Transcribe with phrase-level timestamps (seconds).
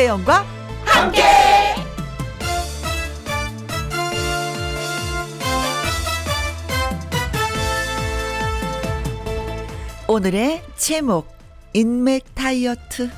[0.00, 0.46] 김혜영과
[0.86, 1.22] 함께.
[10.08, 11.28] 오늘의 제목
[11.74, 13.10] 인맥 다이어트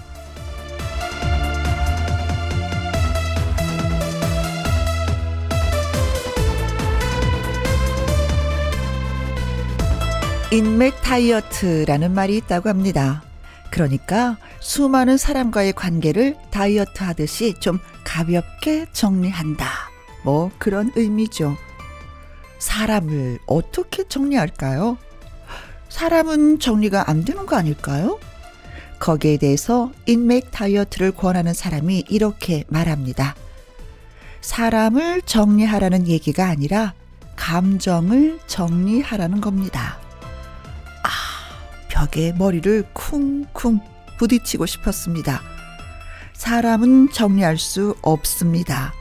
[10.51, 13.23] 인맥 다이어트라는 말이 있다고 합니다.
[13.73, 19.67] 그러니까 수많은 사람과의 관계를 다이어트 하듯이 좀 가볍게 정리한다.
[20.25, 21.57] 뭐 그런 의미죠.
[22.59, 24.99] 사람을 어떻게 정리할까요?
[25.89, 28.21] 사람은 정리가 안 되는 거 아닐까요?
[28.99, 33.35] 거기에 대해서 인맥 다이어트를 권하는 사람이 이렇게 말합니다.
[34.43, 36.93] 사람을 정리하라는 얘기가 아니라
[37.37, 40.02] 감정을 정리하라는 겁니다.
[41.93, 43.81] 벽에 머리를 쿵쿵
[44.19, 45.43] 부딪히고 싶었습니다.
[46.33, 48.95] 사람은 정리할 수 없습니다.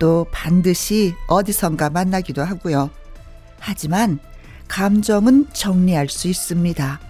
[0.00, 2.90] 또 반드시 어디선가 만나기도 하고요.
[3.60, 4.18] 하지만
[4.66, 7.00] 감정은 정리할 수 있습니다.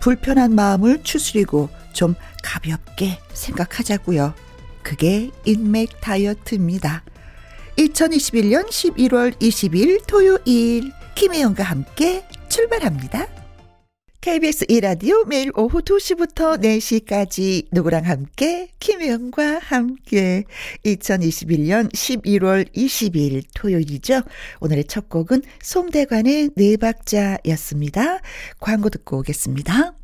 [0.00, 4.34] 불편한 마음을 추스리고 좀 가볍게 생각하자고요.
[4.82, 7.04] 그게 인맥 다이어트입니다.
[7.78, 13.41] 2021년 11월 20일 토요일 김혜영과 함께 출발합니다.
[14.22, 20.44] KBS 1라디오 매일 오후 2시부터 4시까지 누구랑 함께 김혜영과 함께
[20.84, 24.22] 2021년 11월 20일 토요일이죠.
[24.60, 28.20] 오늘의 첫 곡은 송대관의 네 박자였습니다.
[28.60, 29.94] 광고 듣고 오겠습니다.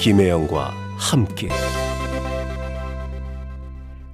[0.00, 1.50] 김혜영과 함께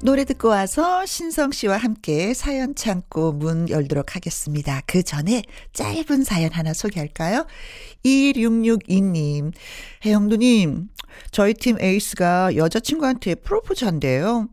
[0.01, 4.81] 노래 듣고 와서 신성 씨와 함께 사연 창고 문 열도록 하겠습니다.
[4.87, 5.43] 그 전에
[5.73, 7.47] 짧은 사연 하나 소개할까요?
[8.05, 9.53] 2662님,
[10.05, 10.89] 혜영두님,
[11.33, 14.49] 저희 팀 에이스가 여자친구한테 프로포즈 한대요.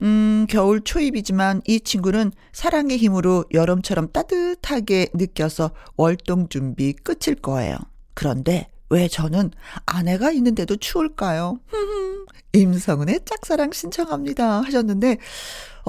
[0.00, 7.76] 음, 겨울 초입이지만 이 친구는 사랑의 힘으로 여름처럼 따뜻하게 느껴서 월동 준비 끝일 거예요.
[8.14, 9.50] 그런데 왜 저는
[9.86, 11.60] 아내가 있는데도 추울까요?
[12.52, 15.18] 임성은의 짝사랑 신청합니다 하셨는데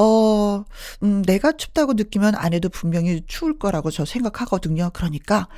[0.01, 0.63] 어,
[1.03, 4.91] 음, 내가 춥다고 느끼면 아내도 분명히 추울 거라고 저 생각하거든요.
[4.93, 5.49] 그러니까,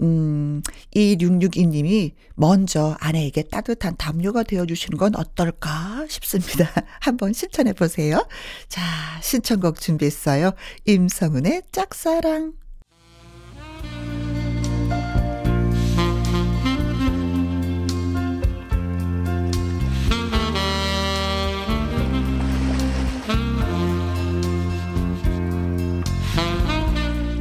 [0.00, 0.62] 음,
[0.94, 6.70] 이 662님이 먼저 아내에게 따뜻한 담요가 되어주시는 건 어떨까 싶습니다.
[7.00, 8.24] 한번 실천해 보세요.
[8.68, 8.82] 자,
[9.20, 10.52] 신청곡 준비했어요.
[10.84, 12.67] 임성은의 짝사랑.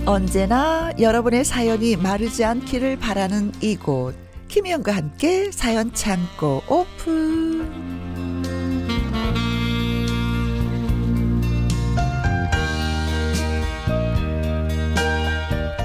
[0.07, 4.16] 언제나 여러분의 사연이 마르지 않기를 바라는 이곳
[4.47, 7.69] 김희영과 함께 사연 창고 오픈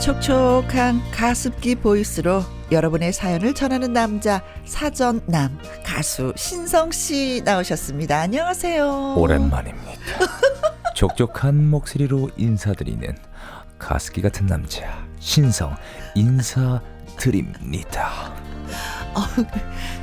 [0.00, 8.20] 촉촉한 가습기 보이스로 여러분의 사연을 전하는 남자 사전남 가수 신성 씨 나오셨습니다.
[8.20, 9.14] 안녕하세요.
[9.16, 9.90] 오랜만입니다.
[10.94, 13.31] 촉촉한 목소리로 인사드리는
[13.86, 15.74] 가습기 같은 남자 신성
[17.16, 18.32] 인사드립니다.
[19.14, 19.20] 어,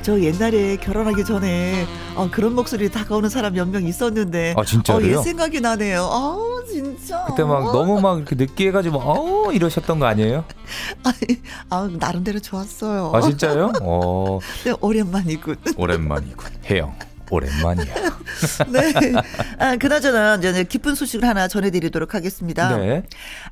[0.02, 5.16] 저 옛날에 결혼하기 전에 어, 그런 목소리 다가오는 사람 몇 명 있었는데 아 진짜로요?
[5.16, 6.02] 어, 옛 생각이 나네요.
[6.04, 6.36] 아
[6.70, 7.24] 진짜.
[7.26, 10.44] 그때 막 너무 막 이렇게 느끼해가지고 어 이러셨던 거 아니에요?
[11.02, 13.10] 아니, 아 나름대로 좋았어요.
[13.12, 13.72] 아 진짜요?
[13.82, 15.56] 어 네, 오랜만이군.
[15.76, 16.50] 오랜만이군.
[16.70, 16.94] 혜영.
[17.30, 17.94] 오랜만이야.
[18.72, 19.12] 네.
[19.58, 22.76] 아, 그나저나 이제 기쁜 소식을 하나 전해드리도록 하겠습니다.
[22.76, 23.02] 네.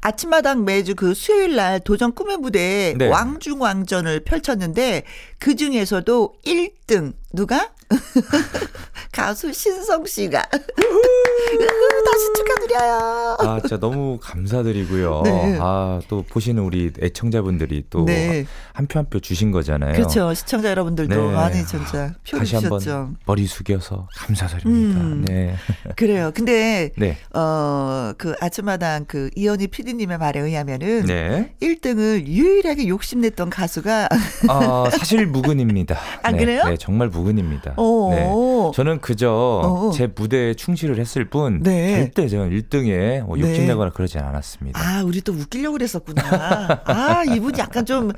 [0.01, 3.09] 아침마당 매주 그 수요일 날 도전 꿈의 무대 네.
[3.09, 5.05] 왕중왕전을 펼쳤는데
[5.39, 7.71] 그 중에서도 1등 누가?
[9.13, 13.37] 가수 신성 씨가 다시 축하드려요.
[13.41, 15.23] 아, 진짜 너무 감사드리고요.
[15.25, 15.59] 네.
[15.61, 18.47] 아, 또 보시는 우리 애청자분들이 또 네.
[18.75, 19.95] 한표 한표 주신 거잖아요.
[19.95, 20.35] 그렇죠.
[20.35, 21.35] 시청자 여러분들도 네.
[21.35, 23.11] 많이 진짜 표를 다시 한번 주셨죠.
[23.25, 25.01] 머리 숙여서 감사드립니다.
[25.01, 25.25] 음.
[25.27, 25.57] 네.
[25.97, 26.31] 그래요.
[26.35, 27.17] 근데 네.
[27.35, 31.55] 어, 그 아침마당 그 이현희 PD님의 말에 의하면은 네.
[31.61, 34.09] 1등을 유일하게 욕심냈던 가수가
[34.49, 35.99] 아, 사실 무근입니다.
[36.23, 36.65] 아, 네, 그래요?
[36.65, 37.75] 네, 정말 무근 입니다.
[37.77, 38.09] 어.
[38.11, 38.73] 네.
[38.75, 39.91] 저는 그저 어.
[39.93, 41.97] 제 무대에 충실을 했을 뿐 네.
[41.99, 43.43] 절대 저는 1등에 뭐 네.
[43.43, 44.79] 욕심내거나 그러진 않았습니다.
[44.81, 46.83] 아, 우리 또 웃기려고 그랬었구나.
[46.85, 48.13] 아, 이분 약간 좀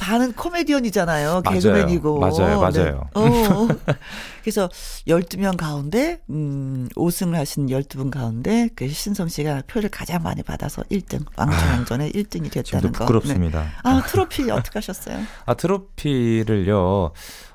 [0.00, 1.42] 반은 코미디언이잖아요.
[1.44, 1.60] 맞아요.
[1.60, 2.18] 개그맨이고.
[2.20, 3.08] 맞아요, 맞아요.
[3.14, 3.20] 네.
[3.20, 3.68] 어.
[4.42, 4.68] 그래서
[5.06, 11.24] 12명 가운데 음, 5승을 하신 12분 가운데 그 신성 씨가 표를 가장 많이 받아서 1등.
[11.36, 12.98] 왕중왕전에 1등이 됐다는 지금도 거.
[13.06, 13.62] 부끄럽습니다.
[13.62, 13.68] 네.
[13.82, 15.18] 아, 트로피 어떻게 하셨어요?
[15.46, 17.12] 아, 트로피를요,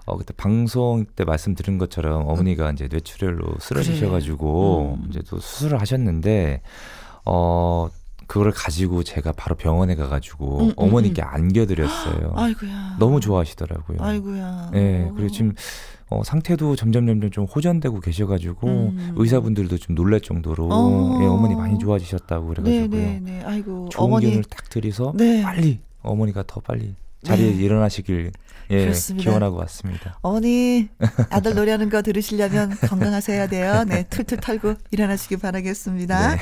[0.09, 5.07] 어, 그때 방송 때 말씀드린 것처럼 어머니가 이제 뇌출혈로 쓰러지셔가지고 음.
[5.09, 6.61] 이제 또 수술을 하셨는데,
[7.25, 7.89] 어,
[8.25, 12.33] 그거를 가지고 제가 바로 병원에 가가지고 음, 음, 어머니께 안겨드렸어요.
[12.38, 12.97] 아이고야.
[13.00, 13.97] 너무 좋아하시더라고요.
[14.00, 14.71] 아이고야.
[14.75, 15.53] 예, 그리고 지금
[16.09, 19.13] 어, 상태도 점점 점점 좀 호전되고 계셔가지고 음.
[19.15, 21.17] 의사분들도 좀 놀랄 정도로 어.
[21.19, 22.88] 네, 어머니 많이 좋아지셨다고 그래가지고요.
[22.89, 23.44] 네네네.
[23.45, 25.41] 아이고 좋은 어머니 기운을 딱 드리서 네.
[25.41, 27.63] 빨리 어머니가 더 빨리 자리에 네.
[27.63, 28.31] 일어나시길
[28.71, 29.30] 예, 그렇습니다.
[29.30, 30.19] 기원하고 왔습니다.
[30.21, 30.89] 어머니
[31.30, 33.83] 아들 노래하는 거 들으시려면 건강하셔야 돼요.
[33.88, 36.36] 네, 툴툴 털고 일어나시기 바라겠습니다.
[36.36, 36.42] 네.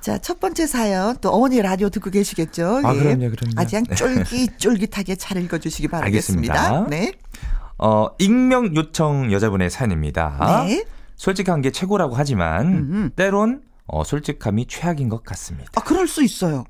[0.00, 2.82] 자, 첫 번째 사연 또 어머니 라디오 듣고 계시겠죠?
[2.84, 2.98] 아 예.
[2.98, 3.52] 그럼요, 그럼요.
[3.56, 6.54] 아주 그냥 쫄깃쫄깃하게 잘 읽어주시기 바라겠습니다.
[6.54, 6.90] 알겠습니다.
[6.90, 7.12] 네.
[7.78, 10.64] 어, 익명 요청 여자분의 사연입니다.
[10.66, 10.84] 네.
[11.16, 13.10] 솔직한 게 최고라고 하지만 음.
[13.16, 15.70] 때론 어, 솔직함이 최악인 것 같습니다.
[15.74, 16.64] 아, 그럴 수 있어요.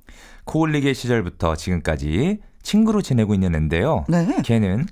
[0.45, 4.07] 코올리게 시절부터 지금까지 친구로 지내고 있는 앤데요.
[4.09, 4.27] 네.
[4.43, 4.87] 걔는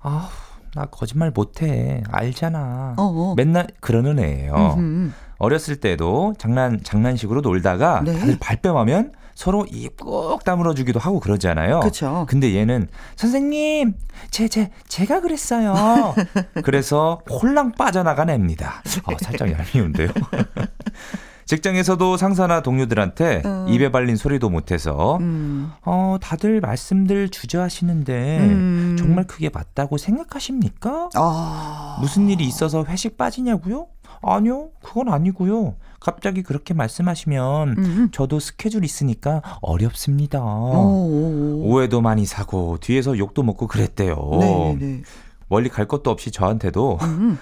[0.00, 0.30] 아,
[0.74, 2.02] 나 거짓말 못해.
[2.10, 2.94] 알잖아.
[2.96, 3.34] 어, 어.
[3.36, 4.54] 맨날 그러는 애예요.
[4.78, 5.12] 음흠.
[5.38, 8.18] 어렸을 때도 장난 장난식으로 놀다가 네.
[8.18, 11.80] 다들 발뺌하면 서로 입꾹 다물어 주기도 하고 그러잖아요.
[11.80, 12.24] 그쵸.
[12.26, 13.92] 근데 얘는 선생님,
[14.30, 16.14] 제 제 제가 그랬어요.
[16.64, 18.82] 그래서 홀랑 빠져나간 애입니다.
[19.04, 20.08] 아, 살짝 얄미운데요.
[21.46, 23.66] 직장에서도 상사나 동료들한테 어.
[23.68, 25.70] 입에 발린 소리도 못해서 음.
[25.84, 28.96] 어, 다들 말씀들 주저하시는데 음.
[28.98, 31.10] 정말 그게 맞다고 생각하십니까?
[31.14, 31.98] 아.
[32.00, 33.86] 무슨 일이 있어서 회식 빠지냐고요?
[34.22, 35.76] 아니요, 그건 아니고요.
[36.00, 38.08] 갑자기 그렇게 말씀하시면 음.
[38.12, 40.42] 저도 스케줄 있으니까 어렵습니다.
[40.42, 41.62] 오.
[41.64, 44.16] 오해도 많이 사고 뒤에서 욕도 먹고 그랬대요.
[44.40, 45.02] 네네.
[45.48, 47.38] 멀리 갈 것도 없이 저한테도 음.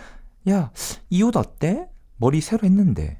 [0.50, 0.70] 야,
[1.08, 1.86] 이 옷 어때?
[2.18, 3.18] 머리 새로 했는데.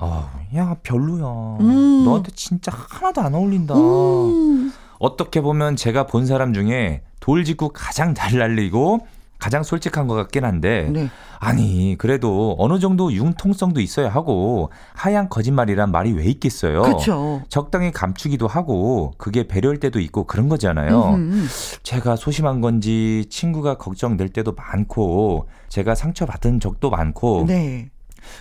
[0.00, 1.58] 아, 야, 별로야.
[1.60, 2.04] 음.
[2.04, 3.74] 너한테 진짜 하나도 안 어울린다.
[3.74, 4.72] 음.
[4.98, 9.06] 어떻게 보면 제가 본 사람 중에 돌직구 가장 잘 날리고
[9.38, 11.08] 가장 솔직한 것 같긴 한데 네.
[11.38, 16.82] 아니 그래도 어느 정도 융통성도 있어야 하고 하얀 거짓말이란 말이 왜 있겠어요.
[16.82, 17.42] 그렇죠.
[17.48, 21.14] 적당히 감추기도 하고 그게 배려일 때도 있고 그런 거잖아요.
[21.14, 21.48] 음.
[21.82, 27.88] 제가 소심한 건지 친구가 걱정될 때도 많고 제가 상처받은 적도 많고 네.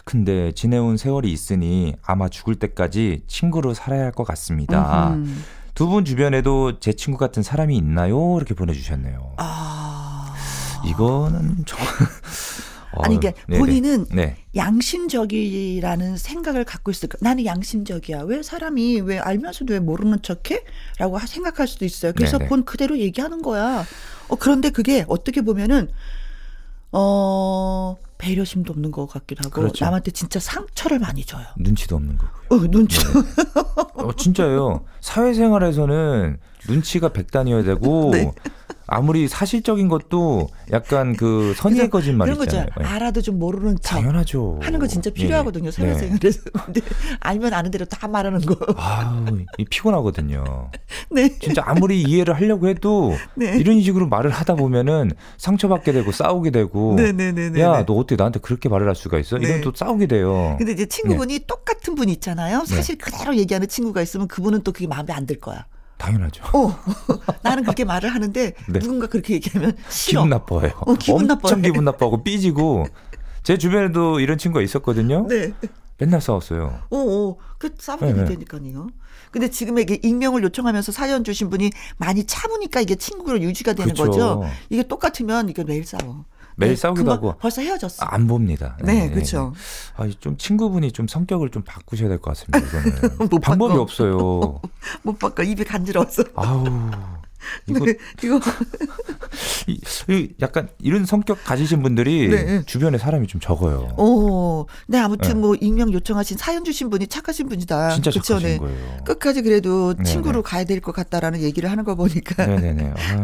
[0.05, 5.11] 근데 지내온 세월이 있으니 아마 죽을 때까지 친구로 살아야 할 것 같습니다.
[5.13, 5.43] 음.
[5.75, 8.35] 두분 주변에도 제 친구 같은 사람이 있나요?
[8.37, 9.33] 이렇게 보내주셨네요.
[9.37, 10.33] 아.
[10.85, 11.79] 이거는 좀
[12.91, 13.59] 어, 아니 이게 네네.
[13.59, 14.35] 본인은 네.
[14.55, 17.17] 양심적이라는 생각을 갖고 있을까?
[17.21, 18.21] 나는 양심적이야.
[18.23, 20.63] 왜 사람이 왜 알면서도 왜 모르는 척해?
[20.97, 22.13] 라고 하- 생각할 수도 있어요.
[22.15, 22.49] 그래서 네네.
[22.49, 23.85] 본 그대로 얘기하는 거야.
[24.27, 25.89] 어, 그런데 그게 어떻게 보면은,
[26.91, 29.83] 어, 배려심도 없는 것 같기도 하고, 그렇죠.
[29.86, 31.45] 남한테 진짜 상처를 많이 줘요.
[31.57, 32.60] 눈치도 없는 거고요.
[32.62, 33.00] 어, 눈치.
[33.95, 34.83] 어, 진짜예요.
[35.00, 36.38] 사회생활에서는
[36.68, 38.31] 눈치가 백단이어야 되고 네.
[38.91, 42.57] 아무리 사실적인 것도 약간 그 선의의 거짓말 그런 거죠.
[42.57, 42.69] 있잖아요.
[42.81, 42.83] 예.
[42.83, 43.95] 알아도 좀 모르는 척.
[43.97, 44.59] 당연하죠.
[44.62, 45.13] 하는 거 진짜 예.
[45.13, 45.69] 필요하거든요.
[45.69, 45.71] 네.
[45.71, 46.41] 사회생활에서.
[46.65, 46.81] 근데
[47.19, 48.56] 알면 아는 대로 다 말하는 거.
[49.57, 50.71] 이 피곤하거든요.
[51.12, 51.38] 네.
[51.39, 53.57] 진짜 아무리 이해를 하려고 해도 네.
[53.57, 57.59] 이런 식으로 말을 하다 보면은 상처받게 되고 싸우게 되고 네네네네.
[57.62, 59.38] 야, 너 어떻게 나한테 그렇게 말을 할 수가 있어?
[59.38, 59.47] 네.
[59.47, 60.56] 이건 또 싸우게 돼요.
[60.57, 62.66] 근데 이제 친구분이 똑같은 분 있잖아요.
[62.66, 65.66] 사실 그대로 얘기하는 친구가 있으면 그분은 또 그게 마음에 안 들 거야.
[65.99, 66.44] 당연하죠.
[66.57, 66.79] 어,
[67.44, 68.79] 나는 그렇게 말을 하는데 네.
[68.79, 70.21] 누군가 그렇게 얘기하면 싫어.
[70.21, 70.71] 기분 나빠요.
[70.79, 71.61] 어, 기분 엄청 나빠요.
[71.61, 72.87] 기분 나빠하고 삐지고
[73.44, 75.27] 제 주변에도 이런 친구가 있었거든요.
[75.27, 75.53] 네.
[75.97, 76.79] 맨날 싸웠어요.
[76.89, 77.37] 어, 어.
[77.57, 78.25] 그 싸우게 네, 네.
[78.25, 78.87] 되니까요.
[79.31, 84.06] 근데 지금 이게 익명을 요청하면서 사연 주신 분이 많이 참으니까 이게 친구로 유지가 되는 그쵸.
[84.06, 84.44] 거죠.
[84.69, 86.23] 이게 똑같으면 이게 매일 싸워.
[86.59, 87.35] 매일 네, 싸우기도 하고.
[87.39, 88.06] 벌써 헤어졌어.
[88.06, 88.78] 안 봅니다.
[88.83, 89.54] 네, 그쵸.
[89.95, 92.59] 아, 좀 친구분이 좀 성격을 좀 바꾸셔야 될 것 같습니다.
[92.59, 93.81] 이거는 못 방법이 바꿔.
[93.81, 94.61] 없어요.
[95.04, 95.42] 못 바꿔.
[95.44, 96.23] 입이 간지러워서.
[96.35, 96.66] 아우.
[97.67, 98.39] 이거 네, 이거
[100.41, 102.63] 약간 이런 성격 가지신 분들이 네.
[102.65, 103.93] 주변에 사람이 좀 적어요.
[103.97, 105.33] 어, 네 아무튼 네.
[105.35, 107.91] 뭐 익명 요청하신 사연 주신 분이 착하신 분이다.
[107.91, 108.21] 진짜 그쵸?
[108.21, 108.57] 착하신 네.
[108.57, 108.97] 거예요.
[109.05, 110.49] 끝까지 그래도 네, 친구로 네.
[110.49, 112.93] 가야 될 것 같다라는 얘기를 하는 거 보니까 네네네.
[112.95, 113.23] 아,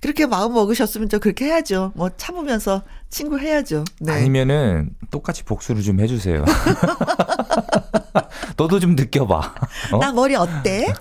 [0.00, 1.92] 그렇게 마음 먹으셨으면 저 그렇게 해야죠.
[1.94, 3.84] 뭐 참으면서 친구 해야죠.
[4.00, 4.12] 네.
[4.12, 6.44] 아니면은 똑같이 복수를 좀 해주세요.
[8.56, 9.54] 너도 좀 느껴봐.
[9.92, 9.98] 어?
[9.98, 10.92] 나 머리 어때?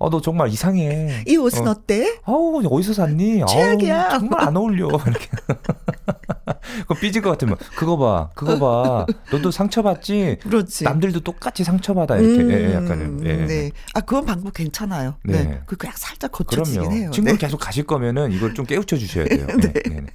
[0.00, 1.22] 어, 너 정말 이상해.
[1.26, 1.72] 이 옷은 어.
[1.72, 1.74] 어.
[1.86, 3.42] 때 아우, 어디서 샀니?
[3.46, 4.08] 최악이야.
[4.18, 4.88] 정말 안 어울려.
[4.88, 5.28] 이렇게.
[6.80, 9.06] 그거 삐질 것 같으면, 그거 봐, 그거 봐.
[9.30, 10.38] 너도 상처받지?
[10.42, 10.84] 그렇지.
[10.84, 12.16] 남들도 똑같이 상처받아.
[12.16, 12.54] 이렇게.
[12.54, 13.26] 예, 예, 약간은.
[13.26, 13.36] 예.
[13.46, 13.70] 네.
[13.92, 15.16] 아, 그건 방법 괜찮아요.
[15.22, 15.44] 네.
[15.44, 15.60] 네.
[15.66, 16.92] 그 그냥 살짝 그럼요.
[16.92, 17.10] 해요.
[17.12, 17.46] 친구를 네.
[17.46, 19.46] 계속 가실 거면은 이걸 좀 깨우쳐 주셔야 돼요.
[19.60, 19.72] 네.
[19.72, 19.82] 네.
[20.00, 20.06] 네.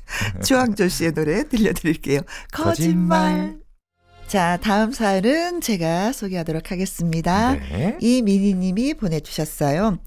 [0.44, 2.22] 주황조 씨의 노래 들려드릴게요.
[2.52, 3.32] 거짓말.
[3.52, 3.65] 거짓말.
[4.28, 7.54] 자, 다음 사연은 제가 소개하도록 하겠습니다.
[7.54, 7.98] 네.
[8.02, 10.00] 이미니 님이 보내주셨어요.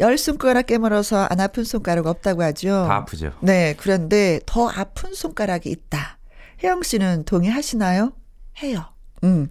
[0.00, 2.86] 열 손가락 깨물어서 안 아픈 손가락 없다고 하죠.
[2.88, 3.32] 다 아프죠.
[3.40, 6.18] 네, 그런데 더 아픈 손가락이 있다.
[6.62, 8.12] 혜영 씨는 동의하시나요?
[8.62, 8.93] 해요.
[9.24, 9.48] 음.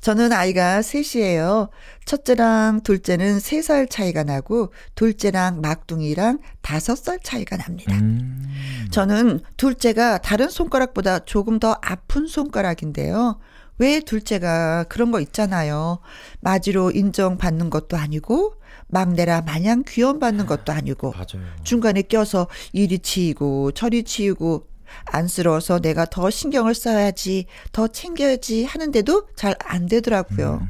[0.00, 1.70] 저는 아이가 셋이에요.
[2.04, 7.94] 첫째랑 둘째는 세살 차이가 나고, 둘째랑 막둥이랑 다섯 살 차이가 납니다.
[7.96, 8.88] 음.
[8.90, 13.40] 저는 둘째가 다른 손가락보다 조금 더 아픈 손가락인데요.
[13.78, 15.98] 왜 둘째가 그런 거 있잖아요.
[16.40, 18.54] 마지로 인정받는 것도 아니고,
[18.88, 21.46] 막내라 마냥 귀염받는 것도 아니고, 맞아요.
[21.64, 24.68] 중간에 껴서 이리 치이고 저리 치이고
[25.04, 30.60] 안쓰러워서 내가 더 신경을 써야지, 더 챙겨야지 하는데도 잘 안 되더라고요.
[30.62, 30.68] 음.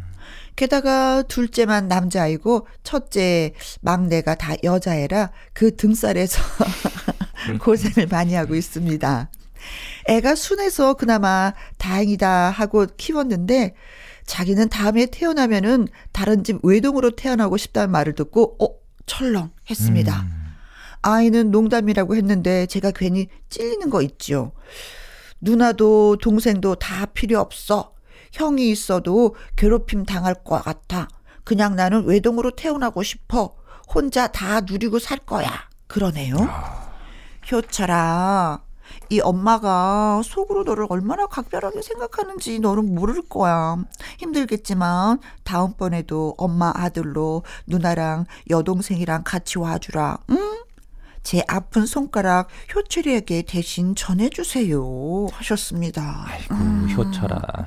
[0.56, 6.40] 게다가 둘째만 남자아이고 첫째 막내가 다 여자애라 그 등살에서
[7.61, 9.30] 고생을 많이 하고 있습니다.
[10.06, 13.75] 애가 순해서 그나마 다행이다 하고 키웠는데
[14.25, 20.23] 자기는 다음에 태어나면은 다른 집 외동으로 태어나고 싶다는 말을 듣고 어 철렁 했습니다.
[20.23, 20.36] 음.
[21.06, 24.50] 아이는 농담이라고 했는데 제가 괜히 찔리는 거 있죠.
[25.40, 27.92] 누나도 동생도 다 필요 없어.
[28.32, 31.06] 형이 있어도 괴롭힘 당할 것 같아.
[31.44, 33.54] 그냥 나는 외동으로 태어나고 싶어.
[33.94, 35.48] 혼자 다 누리고 살 거야.
[35.86, 36.36] 그러네요.
[37.52, 38.60] 효철아,
[39.08, 43.76] 이 엄마가 속으로 너를 얼마나 각별하게 생각하는지 너는 모를 거야.
[44.18, 50.18] 힘들겠지만 다음번에도 엄마 아들로 누나랑 여동생이랑 같이 와주라.
[50.30, 50.66] 응?
[51.26, 55.26] 제 아픈 손가락 효철이에게 대신 전해주세요.
[55.33, 56.25] 하셨습니다.
[56.25, 56.88] 아이고 음.
[56.97, 57.42] 효철아.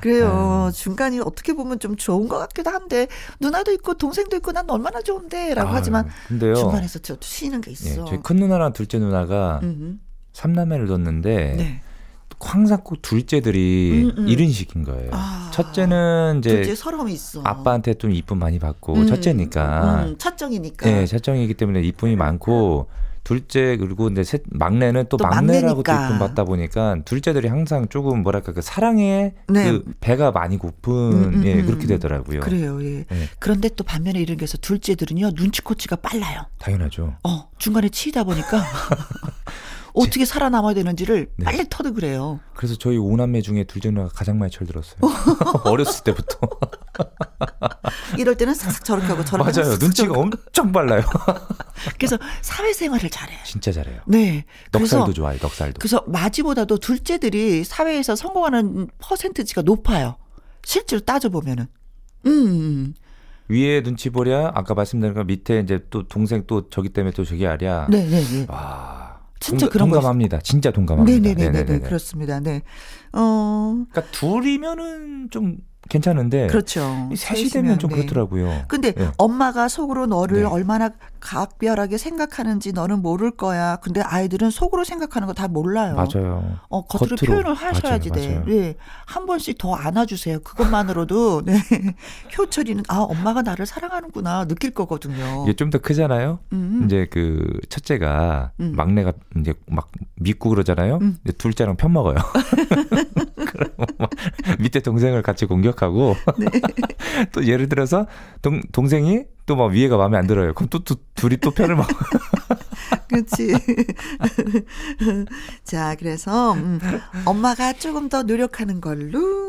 [0.00, 0.66] 그래요.
[0.68, 0.72] 음.
[0.72, 3.08] 중간이 어떻게 보면 좀 좋은 것 같기도 한데
[3.40, 6.54] 누나도 있고 동생도 있고 난 얼마나 좋은데라고 아유, 하지만 근데요.
[6.54, 8.04] 중간에서 저 쉬는 게 예, 있어.
[8.04, 10.00] 저희 큰 누나랑 둘째 누나가 음,
[10.34, 11.82] 삼남매를 뒀는데 네.
[12.40, 14.28] 항상 꼭 둘째들이 음, 음.
[14.28, 15.10] 이른 식인 거예요.
[15.12, 15.50] 아.
[15.52, 17.40] 첫째는 이제 둘째 서러움이 있어.
[17.42, 20.90] 아빠한테 좀 이쁨 많이 받고 음, 첫째니까 음, 첫정이니까.
[20.90, 22.88] 예, 첫정이기 때문에 이쁨이 많고
[23.24, 25.92] 둘째 그리고 근데 셋 막내는 또, 또 막내라고 또.
[25.92, 29.70] 이쁨 받다 보니까 둘째들이 항상 조금 뭐랄까 그 사랑에 네.
[29.70, 31.66] 그 배가 많이 고픈 음, 음, 예 음.
[31.66, 32.40] 그렇게 되더라고요.
[32.40, 32.82] 그래요.
[32.82, 33.00] 예.
[33.00, 36.46] 예, 그런데 또 반면에 이런 게서 둘째들은요 눈치코치가 빨라요.
[36.58, 37.16] 당연하죠.
[37.22, 38.62] 어 중간에 치이다 보니까
[39.98, 41.44] 어떻게 살아남아야 되는지를 네.
[41.44, 42.40] 빨리 터득 그래요.
[42.54, 44.98] 그래서 저희 오남매 중에 둘째 누나가 가장 많이 철들었어요.
[45.64, 46.38] 어렸을 때부터.
[48.18, 49.76] 이럴 때는 싹싹 저렇게 하고 때는 맞아요.
[49.78, 51.02] 눈치가 저렇게 엄청 빨라요.
[51.98, 53.34] 그래서 사회생활을 잘해.
[53.44, 54.00] 진짜 잘해요.
[54.06, 54.44] 네.
[54.72, 55.38] 넉살도 좋아요.
[55.40, 55.78] 넉살도.
[55.78, 60.16] 그래서 마지보다도 둘째들이 사회에서 성공하는 퍼센트지가 높아요.
[60.64, 61.66] 실제로 따져 보면은.
[62.26, 62.94] 음.
[63.48, 67.44] 위에 눈치 보랴 아까 말씀드린 거 밑에 이제 또 동생 또 저기 때문에 또 저기
[67.44, 67.86] 하랴.
[67.90, 68.46] 네 네 네.
[68.48, 69.17] 와.
[69.40, 70.40] 진짜 동감- 그런 거 동감합니다.
[70.40, 71.18] 진짜 동감합니다.
[71.20, 71.50] 네네네네.
[71.62, 71.86] 네네네네.
[71.86, 72.40] 그렇습니다.
[72.40, 72.62] 네.
[73.12, 77.08] 어, 그러니까 둘이면은 좀 괜찮은데 그렇죠.
[77.16, 77.96] 셋이 되면 좀 네.
[77.96, 78.64] 그렇더라고요.
[78.68, 79.10] 근데 예.
[79.16, 80.44] 엄마가 속으로 너를 네.
[80.44, 80.90] 얼마나
[81.20, 83.76] 각별하게 생각하는지 너는 모를 거야.
[83.76, 85.94] 근데 아이들은 속으로 생각하는 거 다 몰라요.
[85.94, 86.58] 맞아요.
[86.68, 87.26] 어, 겉으로, 겉으로.
[87.42, 88.34] 표현을 하셔야지 맞아요, 돼.
[88.34, 88.44] 맞아요.
[88.46, 88.74] 네.
[89.06, 90.40] 한 번씩 더 안아주세요.
[90.40, 91.60] 그것만으로도, 네.
[92.36, 95.44] 효철이는, 아, 엄마가 나를 사랑하는구나, 느낄 거거든요.
[95.44, 96.38] 이게 좀 더 크잖아요.
[96.54, 96.82] 음.
[96.86, 98.72] 이제 그 첫째가 음.
[98.74, 100.98] 막내가 이제 막 믿고 그러잖아요.
[101.02, 101.16] 음.
[101.36, 102.16] 둘째랑 편 먹어요.
[104.58, 106.46] 밑에 동생을 같이 공격하고 네.
[107.32, 108.06] 또 예를 들어서
[108.42, 110.54] 동 동생이 또 막 위에가 마음에 안 들어요.
[110.54, 111.88] 그럼 또, 또 둘이 또 편을 먹어.
[113.08, 113.54] 그렇지.
[115.64, 116.78] 자, 그래서, 음,
[117.24, 119.48] 엄마가 조금 더 노력하는 걸로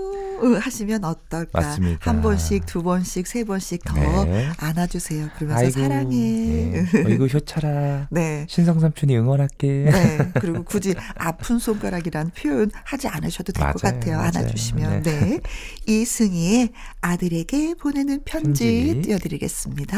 [0.61, 1.59] 하시면 어떨까.
[1.59, 2.09] 맞습니다.
[2.09, 4.47] 한 번씩, 두 번씩, 세 번씩 더 네.
[4.57, 5.27] 안아주세요.
[5.37, 6.15] 그러면서 사랑해.
[6.15, 6.85] 네.
[7.05, 8.07] 어이구 효차라.
[8.09, 8.45] 네.
[8.49, 9.89] 신성 삼촌이 응원할게.
[9.91, 10.31] 네.
[10.35, 14.15] 그리고 굳이 아픈 손가락이라는 표현 하지 않으셔도 될 것 같아요.
[14.17, 14.27] 맞아요.
[14.29, 15.03] 안아주시면.
[15.03, 15.19] 네.
[15.19, 15.39] 네.
[15.87, 16.69] 이승희의
[17.01, 19.01] 아들에게 보내는 편지 편지.
[19.01, 19.88] 띄워드리겠습니다.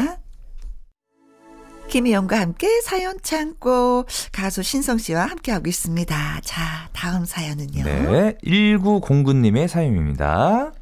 [1.92, 6.40] 김희영과 함께 사연 창고 가수 신성 씨와 함께하고 있습니다.
[6.42, 7.84] 자, 다음 사연은요.
[7.84, 8.36] 네.
[8.42, 10.72] 1909님의 사연입니다.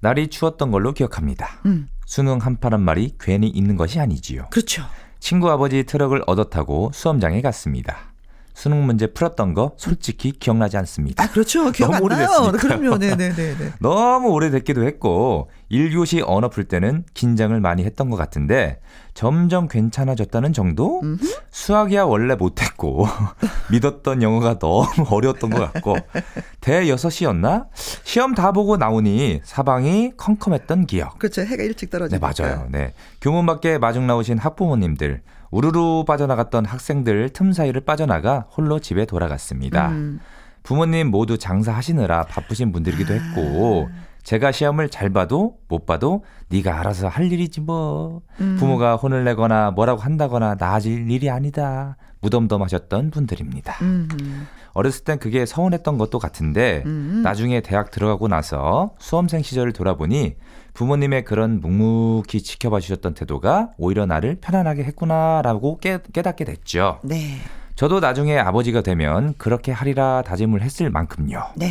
[0.00, 1.62] 날이 추웠던 걸로 기억합니다.
[1.64, 4.48] 음, 수능 한파란 말이 괜히 있는 것이 아니지요.
[4.50, 4.84] 그렇죠.
[5.18, 8.13] 친구 아버지 트럭을 얻어 타고 수험장에 갔습니다.
[8.54, 11.22] 수능 문제 풀었던 거 솔직히 기억나지 않습니다.
[11.22, 11.70] 아, 그렇죠.
[11.72, 12.28] 기억 안 너무 나요.
[12.28, 12.78] 오래됐으니까요.
[12.80, 12.98] 그럼요.
[12.98, 13.56] 네네네.
[13.80, 18.80] 너무 오래됐기도 했고 1교시 언어 풀 때는 긴장을 많이 했던 것 같은데
[19.12, 21.00] 점점 괜찮아졌다는 정도?
[21.02, 21.24] 음흠.
[21.50, 23.06] 수학이야 원래 못했고
[23.70, 25.96] 믿었던 영어가 너무 어려웠던 것 같고
[26.60, 27.66] 대 6시였나?
[28.04, 31.18] 시험 다 보고 나오니 사방이 컴컴했던 기억.
[31.18, 31.42] 그렇죠.
[31.42, 32.32] 해가 일찍 네, 떨어지니까.
[32.38, 32.66] 맞아요.
[32.70, 32.92] 네.
[33.20, 35.22] 교문 밖에 마중 나오신 학부모님들,
[35.54, 39.90] 우르르 빠져나갔던 학생들 틈 사이를 빠져나가 홀로 집에 돌아갔습니다.
[39.90, 40.18] 음.
[40.64, 43.16] 부모님 모두 장사하시느라 바쁘신 분들이기도 아.
[43.16, 43.88] 했고,
[44.24, 48.22] 제가 시험을 잘 봐도 못 봐도 네가 알아서 할 일이지 뭐.
[48.40, 48.56] 음.
[48.58, 51.98] 부모가 혼을 내거나 뭐라고 한다거나 나아질 일이 아니다.
[52.20, 53.74] 무덤덤하셨던 분들입니다.
[53.82, 54.08] 음.
[54.72, 57.20] 어렸을 땐 그게 서운했던 것도 같은데 음.
[57.22, 60.34] 나중에 대학 들어가고 나서 수험생 시절을 돌아보니
[60.74, 66.98] 부모님의 그런 묵묵히 지켜봐 주셨던 태도가 오히려 나를 편안하게 했구나라고 깨, 깨닫게 됐죠.
[67.04, 67.38] 네.
[67.76, 71.42] 저도 나중에 아버지가 되면 그렇게 하리라 다짐을 했을 만큼요.
[71.56, 71.68] 네.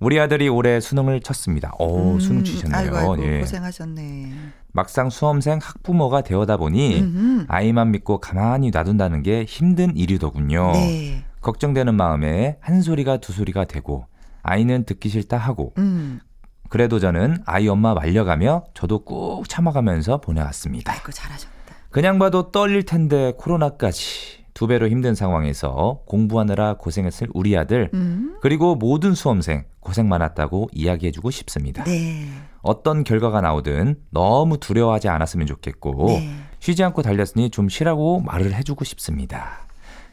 [0.00, 1.72] 우리 아들이 올해 수능을 쳤습니다.
[1.78, 2.78] 오, 음, 수능 치셨네요.
[2.78, 3.40] 아이고, 아이고, 예.
[3.40, 4.32] 고생하셨네.
[4.72, 7.44] 막상 수험생 학부모가 되어다 보니 음흠.
[7.48, 10.72] 아이만 믿고 가만히 놔둔다는 게 힘든 일이더군요.
[10.72, 11.24] 네.
[11.40, 14.06] 걱정되는 마음에 한 소리가 두 소리가 되고
[14.42, 16.20] 아이는 듣기 싫다 하고 음.
[16.68, 20.92] 그래도 저는 아이 엄마 말려가며 저도 꾹 참아가면서 보내왔습니다.
[20.92, 21.54] 아이고, 잘하셨다.
[21.90, 28.36] 그냥 봐도 떨릴 텐데 코로나까지 두 배로 힘든 상황에서 공부하느라 고생했을 우리 아들 음.
[28.40, 31.84] 그리고 모든 수험생 고생 많았다고 이야기해주고 싶습니다.
[31.84, 32.26] 네.
[32.60, 36.34] 어떤 결과가 나오든 너무 두려워하지 않았으면 좋겠고 네.
[36.58, 39.67] 쉬지 않고 달렸으니 좀 쉬라고 말을 해주고 싶습니다.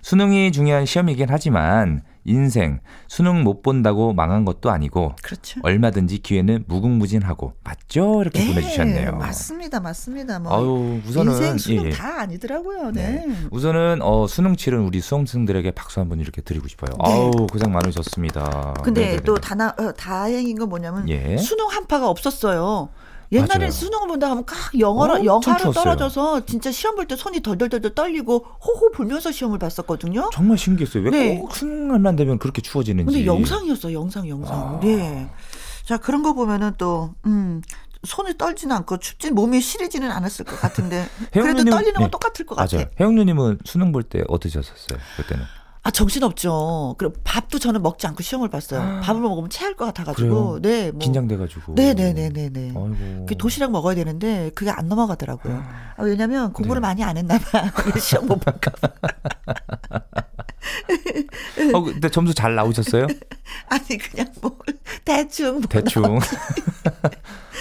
[0.10, 5.60] 수능이 중요한 시험이긴 하지만 인생 수능 못 본다고 망한 것도 아니고 그렇죠.
[5.64, 8.22] 얼마든지 기회는 무궁무진하고 맞죠?
[8.22, 9.14] 이렇게 네, 보내주셨네요.
[9.14, 10.38] 맞습니다, 맞습니다.
[10.38, 11.90] 뭐 아유 우선은 인생 수능 예, 예.
[11.90, 12.92] 다 아니더라고요.
[12.92, 13.26] 네.
[13.50, 16.96] 우선은 어, 수능 치른 우리 수험생들에게 박수 한번 이렇게 드리고 싶어요.
[17.04, 17.12] 네.
[17.12, 18.76] 아우 고생 많으셨습니다.
[18.84, 19.24] 근데 네네네.
[19.24, 21.36] 또 다나, 어, 다행인 건 뭐냐면 예.
[21.38, 22.90] 수능 한파가 없었어요.
[23.32, 23.72] 옛날에.
[23.72, 25.74] 수능을 본다 하면 각 영어로 영화로 추웠어요.
[25.74, 30.30] 떨어져서 진짜 시험 볼 때 손이 덜덜덜덜 떨리고 호호 불면서 시험을 봤었거든요.
[30.34, 31.04] 정말 신기했어요.
[31.04, 31.38] 왜 네.
[31.38, 33.12] 꼭 수능만 되면 그렇게 추워지는지.
[33.12, 34.58] 근데 영상이었어, 영상, 영상.
[34.58, 34.80] 아.
[34.82, 35.30] 네.
[35.86, 37.62] 자 그런 거 보면은 또 음.
[38.04, 42.10] 손이 떨지는 않고 춥진 몸이 시리지는 않았을 것 같은데 그래도 떨리는 건 네.
[42.12, 42.76] 똑같을 것 같아.
[42.78, 42.88] 맞아요.
[43.00, 45.00] 혜영 누님은 수능 볼 때 어떠셨었어요?
[45.18, 45.44] 그때는?
[45.86, 46.96] 아 정신 없죠.
[46.98, 49.02] 그리고 밥도 저는 먹지 않고 시험을 봤어요.
[49.04, 50.60] 밥을 먹으면 체할 것 같아가지고.
[50.60, 50.90] 네.
[50.90, 50.98] 뭐.
[50.98, 51.76] 긴장돼가지고.
[51.76, 52.70] 네네네네네.
[52.70, 53.26] 아이고.
[53.30, 55.64] 그 도시락 먹어야 되는데 그게 안 넘어가더라고요.
[55.96, 56.88] 아, 왜냐면 공부를 네.
[56.88, 57.70] 많이 안 했나 봐.
[57.78, 58.90] 그래서 시험 못 볼까 봐.
[61.76, 63.06] 어, 근데 점수 잘 나오셨어요?
[63.70, 64.58] 아니 그냥 뭐
[65.06, 66.18] 대충 뭐 대충.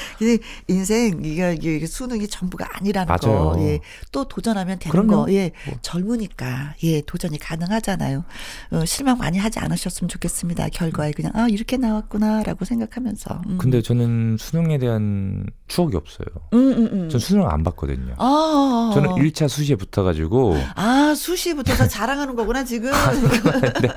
[0.18, 3.52] 근데 인생 이게, 이게 수능이 전부가 아니라는 맞아요.
[3.52, 3.56] 거.
[3.62, 3.80] 예.
[4.12, 5.24] 또 도전하면 되는 그럼요.
[5.26, 5.32] 거.
[5.32, 5.52] 예.
[5.66, 5.76] 뭐.
[5.82, 8.24] 젊으니까 예, 도전이 가능하잖아요.
[8.72, 10.68] 어, 실망 많이 하지 않으셨으면 좋겠습니다.
[10.70, 13.42] 결과에 그냥 아, 이렇게 나왔구나라고 생각하면서.
[13.48, 13.58] 음.
[13.58, 16.26] 근데 저는 수능에 대한 추억이 없어요.
[16.52, 17.08] 음, 음, 음.
[17.08, 18.14] 전 수능 안 봤거든요.
[18.18, 18.90] 아.
[18.94, 20.56] 저는 1차 수시에 붙어 가지고.
[20.74, 22.90] 아, 수시부터서 자랑하는 거구나, 지금.
[23.74, 23.88] 근데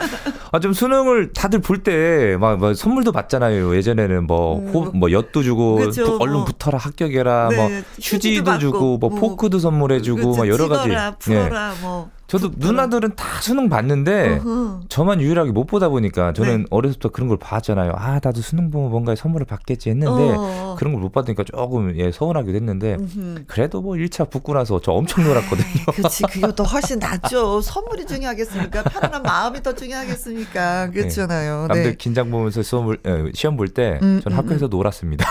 [0.51, 3.75] 아, 좀 수능을 다들 볼 때 막 선물도 받잖아요.
[3.75, 4.67] 예전에는 뭐, 음.
[4.73, 6.45] 호, 뭐 엿도 주고 그쵸, 부- 얼른 뭐.
[6.45, 7.69] 붙어라 합격해라 네, 뭐
[8.01, 9.19] 휴지도 주고 뭐 뭐.
[9.19, 10.37] 포크도 선물해주고 그렇죠.
[10.37, 10.83] 막 여러 가지.
[10.89, 11.11] 찍어라, 예.
[11.19, 12.09] 풀어라, 뭐.
[12.27, 12.71] 저도 붙어라.
[12.71, 14.81] 누나들은 다 수능 봤는데 어허.
[14.89, 16.91] 저만 유일하게 못 보다 보니까 저는 네.
[16.99, 17.93] 때 그런 걸 봤잖아요.
[17.95, 20.75] 아 나도 수능 보면 뭔가 선물을 받겠지 했는데 어.
[20.77, 23.43] 그런 걸 못 받으니까 조금 예 서운하기도 했는데 음흠.
[23.47, 25.85] 그래도 뭐 1차 붙고 나서 저 엄청 놀았거든요.
[25.95, 27.61] 그렇지, 그것도 훨씬 낫죠.
[27.61, 28.83] 선물이 중요하겠습니까?
[28.83, 30.89] 편안한 마음이 더 중요하겠습니까?
[30.91, 31.67] 그렇잖아요.
[31.67, 31.95] 남들 네.
[31.95, 35.25] 긴장 보면서 시험을 예, 시험 볼때 음, 저는 음, 학교에서 놀았습니다.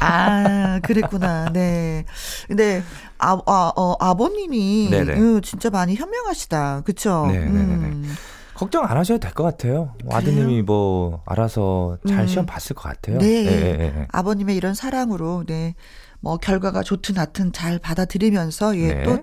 [0.00, 1.50] 아, 그랬구나.
[1.52, 2.04] 네.
[2.48, 2.82] 근데,
[3.20, 5.14] 아, 아, 어, 아버님이, 네네.
[5.14, 6.82] 음, 진짜 많이 현명하시다.
[6.84, 7.26] 그쵸?
[7.28, 7.86] 네네네네.
[7.86, 8.14] 음.
[8.54, 9.94] 걱정 안 하셔도 될 것 같아요.
[10.04, 12.26] 뭐 아드님이 뭐 알아서 잘 음.
[12.26, 13.18] 시험 봤을 것 같아요.
[13.18, 13.46] 네.
[13.46, 14.06] 예.
[14.12, 15.74] 아버님의 이런 사랑으로, 네.
[16.22, 19.02] 뭐, 결과가 좋든 나든 잘 받아들이면서, 예, 네.
[19.04, 19.18] 또,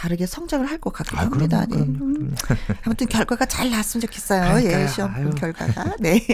[0.00, 1.66] 다르게 성장을 할 것 같긴 아, 합니다.
[1.68, 1.76] 네.
[1.76, 2.34] 그럼요, 음.
[2.84, 4.40] 아무튼 결과가 잘 나왔으면 좋겠어요.
[4.40, 4.82] 그러니까요.
[4.84, 5.28] 예, 시험 아유.
[5.28, 5.96] 결과가.
[6.00, 6.24] 네.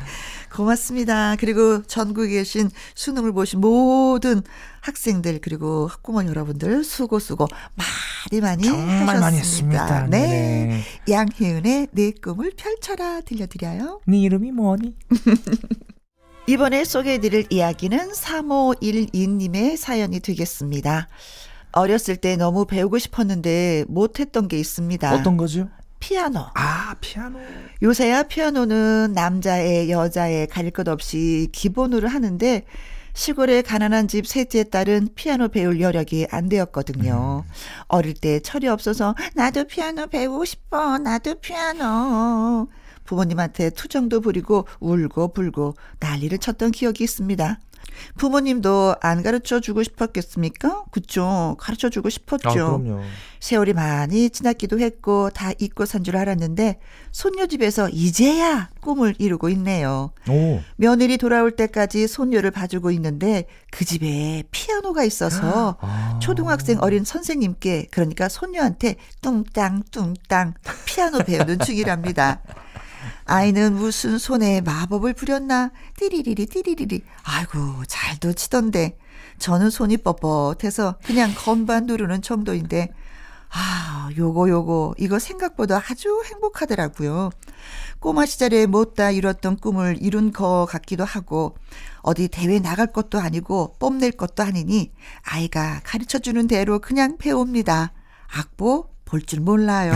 [0.52, 1.36] 고맙습니다.
[1.36, 4.42] 그리고 전국에 계신 수능을 보신 모든
[4.82, 9.82] 학생들 그리고 학부모 여러분들 수고 수고 많이 많이 정말 많이 하셨습니다.
[9.84, 10.06] 했습니다.
[10.08, 10.18] 네.
[10.18, 10.84] 네네.
[11.08, 14.00] 양혜은의 내 꿈을 펼쳐라 들려드려요.
[14.06, 14.94] 네 이름이 뭐니?
[16.48, 21.08] 이번에 소개해드릴 이야기는 3512님의 사연이 되겠습니다.
[21.72, 25.14] 어렸을 때 너무 배우고 싶었는데 못했던 게 있습니다.
[25.14, 25.68] 어떤 거죠?
[26.00, 26.46] 피아노.
[26.54, 27.38] 아 피아노.
[27.82, 32.64] 요새야 피아노는 남자애, 여자애 가릴 것 없이 기본으로 하는데
[33.12, 37.44] 시골의 가난한 집 셋째 딸은 피아노 배울 여력이 안 되었거든요.
[37.88, 40.98] 어릴 때 철이 없어서 나도 피아노 배우고 싶어.
[40.98, 42.68] 나도 피아노.
[43.04, 47.58] 부모님한테 투정도 부리고 울고 불고 난리를 쳤던 기억이 있습니다.
[48.16, 50.84] 부모님도 안 가르쳐 주고 싶었겠습니까?
[50.90, 51.56] 그쵸.
[51.58, 52.48] 가르쳐 주고 싶었죠.
[52.48, 53.00] 아 그럼요.
[53.40, 56.78] 세월이 많이 지났기도 했고 다 잊고 산 줄 알았는데
[57.12, 60.12] 손녀 집에서 이제야 꿈을 이루고 있네요.
[60.28, 60.60] 오.
[60.76, 66.18] 며느리 돌아올 때까지 손녀를 봐주고 있는데 그 집에 피아노가 있어서 아.
[66.22, 70.54] 초등학생 어린 선생님께 그러니까 손녀한테 뚱땅 뚱땅
[70.86, 72.40] 피아노 배우는 중이랍니다.
[73.30, 75.70] 아이는 무슨 손에 마법을 부렸나?
[75.96, 77.02] 띠리리리 띠리리리.
[77.22, 78.98] 아이고, 잘도 치던데.
[79.38, 82.92] 저는 손이 뻣뻣해서 그냥 건반 누르는 정도인데,
[83.50, 87.30] 아, 요거, 요거, 이거 생각보다 아주 행복하더라고요.
[88.00, 91.56] 꼬마 시절에 못다 이뤘던 꿈을 이룬 거 같기도 하고,
[91.98, 94.90] 어디 대회 나갈 것도 아니고, 뽐낼 것도 아니니,
[95.22, 97.92] 아이가 가르쳐 주는 대로 그냥 배웁니다.
[98.26, 99.92] 악보 볼 줄 몰라요.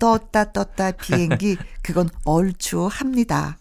[0.00, 3.58] 떴다 떴다 비행기, 그건 얼추 합니다.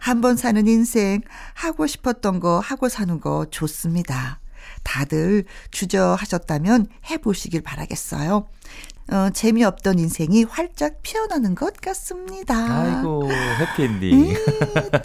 [0.00, 1.22] 한번 사는 인생,
[1.54, 4.40] 하고 싶었던 거 하고 사는 거 좋습니다.
[4.82, 8.48] 다들 주저하셨다면 해보시길 바라겠어요.
[9.08, 12.56] 어, 재미없던 인생이 활짝 피어나는 것 같습니다.
[12.56, 14.34] 아이고 해피엔딩.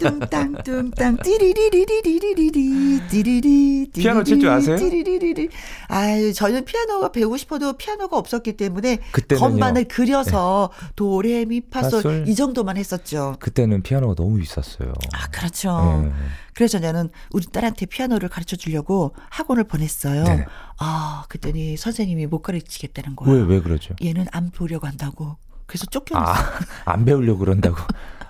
[0.00, 4.76] 뚱땅 뚱땅 띠리리리리리리리 띠리리 피아노 칠 줄 아세요?
[4.76, 5.50] 띠리리리리.
[5.86, 8.98] 아유 저는 피아노가 배우고 싶어도 피아노가 없었기 때문에.
[9.38, 12.24] 건반을 그려서 도레미파솔 파솔.
[12.26, 13.36] 이 정도만 했었죠.
[13.38, 14.92] 그때는 피아노가 너무 비쌌어요.
[15.12, 16.02] 아 그렇죠.
[16.04, 16.12] 네.
[16.54, 20.24] 그래서 저는 우리 딸한테 피아노를 가르쳐 주려고 학원을 보냈어요.
[20.24, 20.44] 네.
[20.84, 23.44] 아 그랬더니 선생님이 못 가르치겠다는 거예요.
[23.44, 23.94] 왜, 왜 그러죠?
[24.02, 25.36] 얘는 안 보려고 한다고.
[25.66, 26.32] 그래서 쫓겨났어.
[26.32, 27.76] 아, 안 배우려고 그런다고.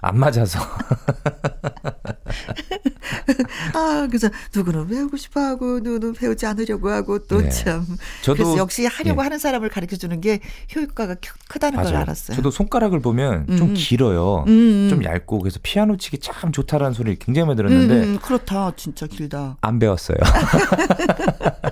[0.04, 0.58] 안 맞아서.
[3.74, 7.48] 아, 그래서 누구는 배우고 싶어 하고, 누구는 배우지 않으려고 하고, 또 네.
[7.50, 7.86] 참.
[8.22, 9.24] 저도 그래서 역시 하려고 예.
[9.24, 10.40] 하는 사람을 가르쳐 주는 게
[10.74, 11.98] 효과가 크- 크다는 걸 맞아요.
[12.02, 12.36] 알았어요.
[12.36, 13.74] 저도 손가락을 보면 좀 음.
[13.74, 14.44] 길어요.
[14.48, 18.72] 음, 좀 얇고 그래서 피아노 치기 참 좋다라는 소리를 굉장히 많이 들었는데 음, 음, 그렇다.
[18.76, 19.56] 진짜 길다.
[19.60, 20.16] 안 배웠어요.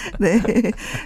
[0.18, 0.40] 네.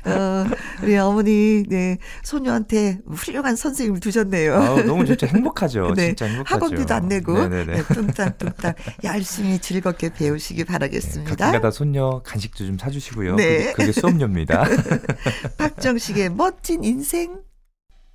[0.05, 0.47] 어,
[0.83, 1.99] 우리 어머니, 네.
[2.23, 4.55] 소녀한테 훌륭한 선생님을 두셨네요.
[4.55, 5.93] 아우, 너무 진짜 행복하죠.
[5.97, 6.09] 네.
[6.09, 6.55] 진짜 행복하죠.
[6.55, 7.73] 학원비도 안 내고, 네네네.
[7.73, 8.75] 네, 뚱땅뚱땅
[9.05, 11.37] 열심히 즐겁게 배우시기 바라겠습니다.
[11.37, 13.37] 가끔가다 손녀 간식도 좀 사주시고요.
[13.37, 13.73] 네.
[13.73, 14.65] 그게, 그게 수업료입니다.
[15.59, 17.41] 박정식의 멋진 인생.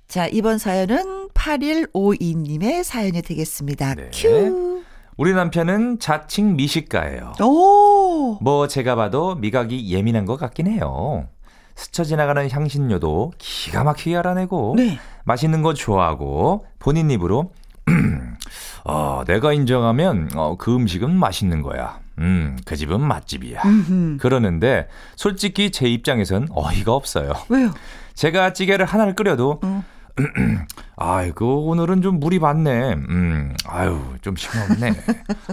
[0.08, 3.94] 자, 이번 사연은 8152님의 사연이 되겠습니다.
[3.94, 4.10] 네.
[4.12, 4.75] 큐.
[5.16, 7.32] 우리 남편은 자칭 미식가예요.
[7.42, 8.38] 오.
[8.42, 11.28] 뭐 제가 봐도 미각이 예민한 것 같긴 해요.
[11.74, 14.98] 스쳐 지나가는 향신료도 기가 막히게 알아내고 네.
[15.24, 17.52] 맛있는 거 좋아하고 본인 입으로
[18.84, 21.98] 어, 내가 인정하면 어, 그 음식은 맛있는 거야.
[22.18, 23.62] 음, 그 집은 맛집이야.
[23.64, 24.18] 음흠.
[24.20, 27.32] 그러는데 솔직히 제 입장에선 어이가 없어요.
[27.48, 27.72] 왜요?
[28.14, 29.84] 제가 찌개를 하나를 끓여도 어.
[30.96, 32.94] 아이고 오늘은 좀 물이 많네.
[32.94, 34.92] 음, 아유 좀 싱겁네.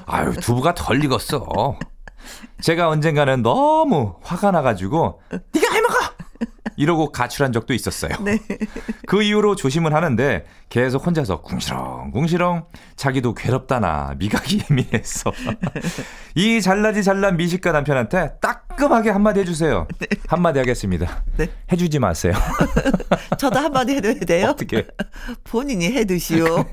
[0.06, 1.78] 아유 두부가 덜 익었어.
[2.62, 5.63] 제가 언젠가는 너무 화가 나가지고 해먹어
[6.78, 8.12] 이러고 가출한 적도 있었어요.
[8.22, 8.40] 네.
[9.08, 15.32] 그 이후로 조심을 하는데 계속 혼자서 궁시렁 궁시렁 자기도 괴롭다나 미각이 예민했어.
[16.36, 19.88] 이 잘나지 잘난 미식가 남편한테 따끔하게 한마디 해주세요.
[20.28, 21.24] 한마디 하겠습니다.
[21.38, 21.48] 네.
[21.72, 22.34] 해주지 마세요.
[23.38, 24.48] 저도 한마디 해도 돼요?
[24.50, 24.88] 어떻게?
[25.44, 26.66] 본인이 해 드시오.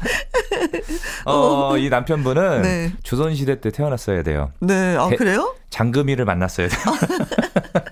[1.26, 2.92] 어, 이 남편분은 네.
[3.02, 4.52] 조선시대 때 태어났어야 돼요.
[4.60, 4.96] 네.
[4.96, 5.54] 아, 대- 그래요?
[5.70, 6.80] 장금이를 만났어야 돼요.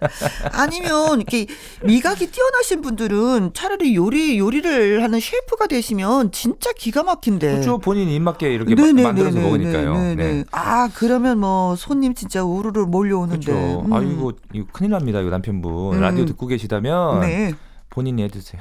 [0.53, 1.47] 아니면 이렇게
[1.85, 7.53] 미각이 뛰어나신 분들은 차라리 요리 요리를 하는 셰프가 되시면 진짜 기가 막힌데.
[7.53, 7.79] 그렇죠.
[7.79, 9.95] 본인 입맛게 이렇게 마- 네네네네, 만들어서 먹으니까요.
[9.95, 10.33] 네네네.
[10.33, 10.45] 네.
[10.51, 13.47] 아 그러면 뭐 손님 진짜 우르르 몰려오는데.
[13.53, 13.81] 그렇죠.
[13.87, 13.93] 음.
[13.93, 15.21] 아이고 이거 큰일 납니다.
[15.21, 16.01] 이거 남편분 음.
[16.01, 17.55] 라디오 듣고 계시다면 네.
[17.91, 18.61] 본인이 해드세요.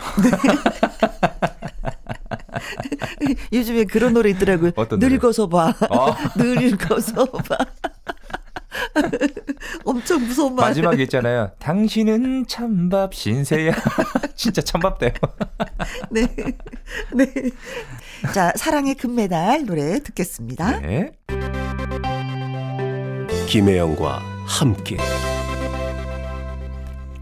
[3.54, 4.72] 요즘에 그런 노래 있더라고요.
[4.76, 5.14] 어떤 노래?
[5.14, 5.74] 늙어서 봐.
[5.90, 7.58] 어, 늙어서 봐.
[9.86, 10.70] 엄청 무서운 말.
[10.70, 11.52] 마지막에 있잖아요.
[11.60, 13.74] 당신은 찬밥 신세야.
[14.36, 15.12] 진짜 찬밥 돼요.
[16.12, 16.28] 네.
[17.14, 17.34] 네.
[18.34, 20.80] 자, 사랑의 금메달 노래 듣겠습니다.
[20.82, 21.12] 네.
[23.48, 24.98] 김혜영과 함께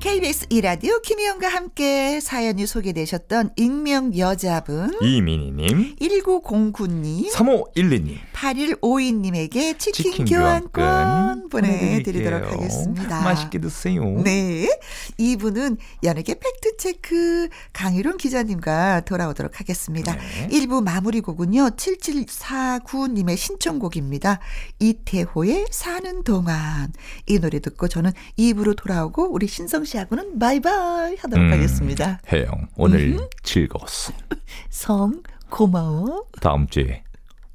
[0.05, 8.17] KBS 이라디오 김희영과 함께 사연이 소개되셨던 익명 여자분 이민희님, 1909님 3512님.
[8.31, 12.51] 8152님에게 치킨, 치킨 교환권 교환권 보내드리도록.
[12.51, 13.21] 하겠습니다.
[13.23, 14.21] 맛있게 드세요.
[14.23, 14.69] 네.
[15.17, 20.15] 이분은 연예계 팩트체크 강희론 기자님과 돌아오도록 하겠습니다.
[20.15, 20.47] 네.
[20.49, 21.71] 1부 마무리 곡은요.
[21.71, 24.39] 7749님의 신청곡입니다.
[24.79, 26.93] 이태호의 사는 동안.
[27.25, 32.19] 이 노래 듣고 저는 2부로 돌아오고 우리 신성 씨 하고는 바이바이 하도록 음, 하겠습니다.
[32.31, 33.27] 혜영, 오늘 음.
[33.43, 34.13] 즐거웠어.
[34.69, 36.25] 성 고마워.
[36.41, 37.03] 다음 주에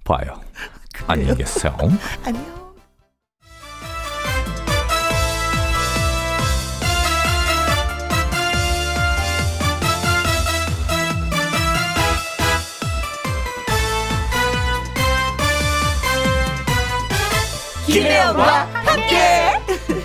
[0.05, 0.41] 봐요.
[1.07, 1.77] 안녕히 계세요.
[2.25, 2.61] 안녕.
[17.87, 20.00] 김혜영과 함께.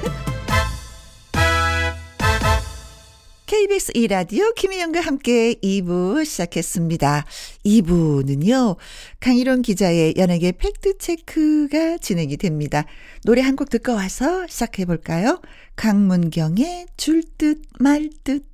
[3.55, 7.23] KBS 2라디오 김희영과 함께 2부 시작했습니다.
[7.65, 8.75] 2부는요,
[9.21, 12.83] 강희론 기자의 연예계 팩트체크가 진행이 됩니다.
[13.23, 15.41] 노래 한 곡 듣고 와서 시작해볼까요?
[15.77, 18.45] 강문경의 줄듯 말 듯.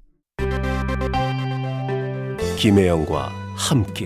[2.60, 4.06] 김혜영과 함께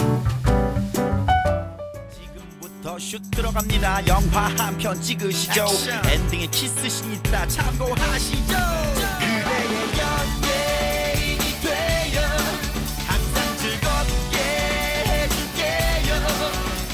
[2.81, 4.07] 지금부터 슛 들어갑니다.
[4.07, 5.65] 영화 한 편 찍으시죠.
[6.11, 7.47] 엔딩에 키스신 있다.
[7.47, 8.53] 참고하시죠.
[9.19, 12.21] 그대의 연예인이 되어
[13.05, 14.37] 항상 즐겁게
[15.07, 16.15] 해줄게요.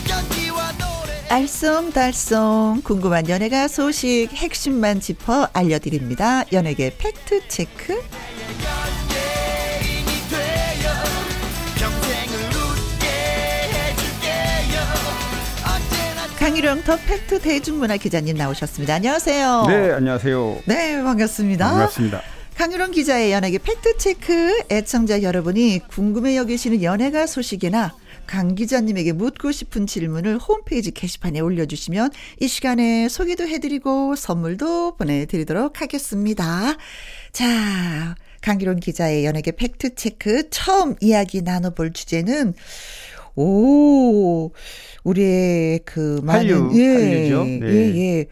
[0.10, 1.28] 연기와 노래.
[1.30, 6.44] 알쏭달쏭 궁금한 연예가 소식 핵심만 짚어 알려드립니다.
[6.52, 8.02] 연예계 팩트 체크.
[16.58, 18.96] 더 팩트 대중문화 기자님 나오셨습니다.
[18.96, 19.66] 안녕하세요.
[19.68, 20.64] 네, 안녕하세요.
[20.66, 21.70] 네, 반갑습니다.
[21.70, 22.22] 반갑습니다.
[22.56, 27.94] 강일홍 기자의 연예계 팩트체크 애청자 여러분이 궁금해 여기시는 연예가 소식이나
[28.26, 36.76] 강 기자님에게 묻고 싶은 질문을 홈페이지 게시판에 올려주시면 이 시간에 소개도 해드리고 선물도 보내드리도록 하겠습니다.
[37.34, 42.56] 자, 강일홍 기자의 연예계 팩트체크 처음 이야기 나눠볼 주제는
[43.40, 44.52] 오,
[45.08, 47.44] 우리의 그 많은 한류, 예, 한류죠.
[47.46, 47.60] 네.
[47.64, 48.26] 예, 예.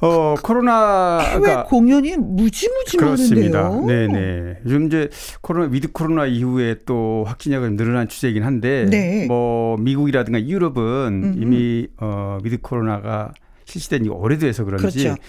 [0.00, 3.62] 어, 해외 코로나가 공연이 무지무지 그렇습니다.
[3.62, 3.86] 많은데요.
[3.86, 4.58] 네, 네.
[4.64, 5.08] 요즘 이제
[5.40, 9.26] 코로나 위드 코로나 이후에 또 확진자가 늘어난 추세이긴 한데 네.
[9.26, 11.42] 뭐 미국이라든가 유럽은 음흠.
[11.42, 13.32] 이미 어 위드 코로나가
[13.64, 15.20] 실시된 지 오래돼서 그런지 그렇죠.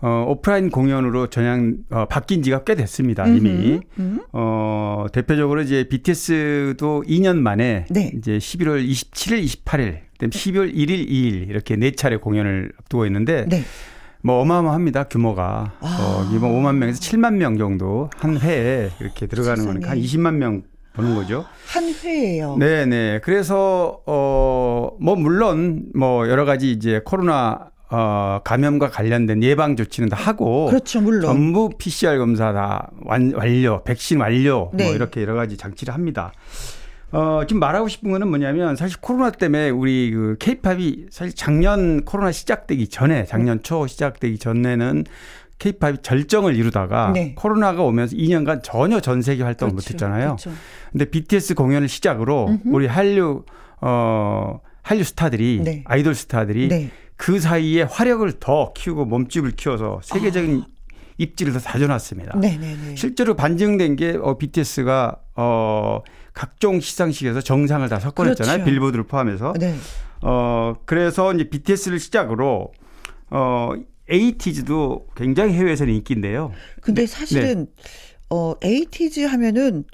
[0.00, 3.26] 어 오프라인 공연으로 전향 어 바뀐 지가 꽤 됐습니다.
[3.26, 3.48] 이미.
[3.50, 4.20] 음흠, 음.
[4.32, 8.12] 어, 대표적으로 이제 BTS도 2년 만에 네.
[8.16, 13.62] 이제 11월 27일, 28일, 그다음 12월 1일, 2일 이렇게 네 차례 공연을 앞두고 있는데 네.
[14.22, 15.98] 뭐 어마어마합니다 규모가 아.
[16.00, 20.32] 어, 이번 5만 명에서 7만 명 정도 한 회에 이렇게 들어가는 거니까 한 세상에.
[20.32, 20.62] 20만 명
[20.94, 21.44] 보는 거죠.
[21.66, 22.56] 한 회예요.
[22.58, 23.20] 네, 네.
[23.22, 30.66] 그래서 어뭐 물론 뭐 여러 가지 이제 코로나 어 감염과 관련된 예방 조치는 다 하고
[30.66, 31.22] 그렇죠, 물론.
[31.22, 34.84] 전부 PCR 검사 다 완, 완료, 백신 완료 네.
[34.84, 36.32] 뭐 이렇게 여러 가지 장치를 합니다.
[37.10, 42.32] 어, 지금 말하고 싶은 거는 뭐냐면 사실 코로나 때문에 우리 그 케이팝이 사실 작년 코로나
[42.32, 45.04] 시작되기 전에 작년 초 시작되기 전에는
[45.58, 47.34] 케이팝이 절정을 이루다가 네.
[47.34, 50.36] 코로나가 오면서 2년간 전혀 전 세계 활동을 그렇죠, 못 했잖아요.
[50.36, 50.50] 그렇죠.
[50.92, 53.44] 근데 BTS 공연을 시작으로 우리 한류
[53.80, 55.84] 어 한류 스타들이 네.
[55.86, 56.90] 아이돌 스타들이 네.
[57.18, 60.64] 그 사이에 화력을 더 키우고 몸집을 키워서 세계적인
[61.18, 62.32] 입지를 더 다져놨습니다.
[62.36, 62.38] 아.
[62.38, 62.94] 네네네.
[62.94, 66.00] 실제로 반증된 게 어, BTS가 어
[66.32, 68.58] 각종 시상식에서 정상을 다 석권했잖아요.
[68.58, 68.70] 그렇죠.
[68.70, 69.52] 빌보드를 포함해서.
[69.58, 69.74] 네.
[70.22, 72.72] 어 그래서 이제 BTS를 시작으로
[73.30, 73.72] 어
[74.08, 76.52] 에이티즈도 굉장히 해외에서는 인기인데요.
[76.80, 77.82] 근데 사실은 네.
[78.30, 79.84] 어 에이티즈 하면은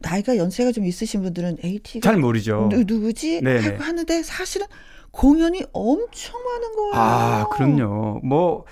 [0.00, 2.68] 나이가 연세가 좀 있으신 분들은 에이티즈가 잘 모르죠.
[2.70, 3.40] 누, 누구지?
[3.40, 3.68] 네네.
[3.68, 4.66] 하고 하는데 사실은
[5.12, 6.92] 공연이 엄청 많은 거예요.
[6.94, 8.20] 아, 그럼요.
[8.24, 8.64] 뭐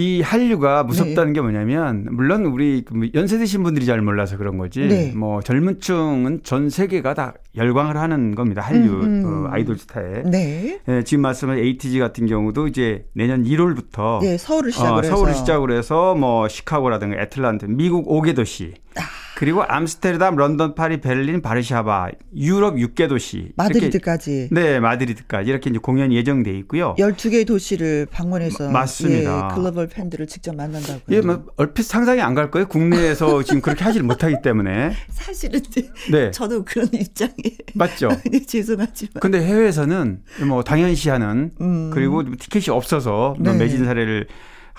[0.00, 1.32] 이 한류가 무섭다는 네.
[1.34, 4.80] 게 뭐냐면 물론 우리 그 연세 드신 분들이 잘 몰라서 그런 거지.
[4.86, 5.12] 네.
[5.14, 8.62] 뭐 젊은 층은 전 세계가 다 열광을 하는 겁니다.
[8.62, 9.46] 한류 음, 음.
[9.46, 10.22] 어, 아이돌 스타에.
[10.24, 10.80] 네.
[10.88, 15.12] 예, 지금 말씀한 에이티즈 같은 경우도 이제 내년 1월부터 예, 서울을 시작으로 해서.
[15.12, 19.02] 어, 서울을 시작으로 해서 뭐 시카고라든가 애틀란타, 미국 5개 도시, 아.
[19.40, 23.52] 그리고 암스테르담, 런던, 파리, 베를린, 바르샤바, 유럽 6개 도시.
[23.56, 26.94] 마드리드까지 네, 마드리드까지 이렇게 이제 공연이 예정돼 있고요.
[26.98, 29.48] 12개의 도시를 방문해서 마- 맞습니다.
[29.50, 31.00] 예, 글로벌 팬들을 직접 만난다고요.
[31.16, 32.68] 예, 뭐 얼핏 상상이 안 갈 거예요.
[32.68, 34.92] 국내에서 지금 그렇게 하질 못하기 때문에.
[35.08, 35.62] 사실은
[36.10, 37.56] 네, 저도 그런 입장이에요.
[37.74, 38.10] 맞죠.
[38.46, 39.12] 죄송하지만.
[39.22, 41.90] 근데 해외에서는 뭐 당연시하는 음.
[41.94, 43.58] 그리고 티켓이 없어서 뭐 네.
[43.58, 44.26] 매진 사례를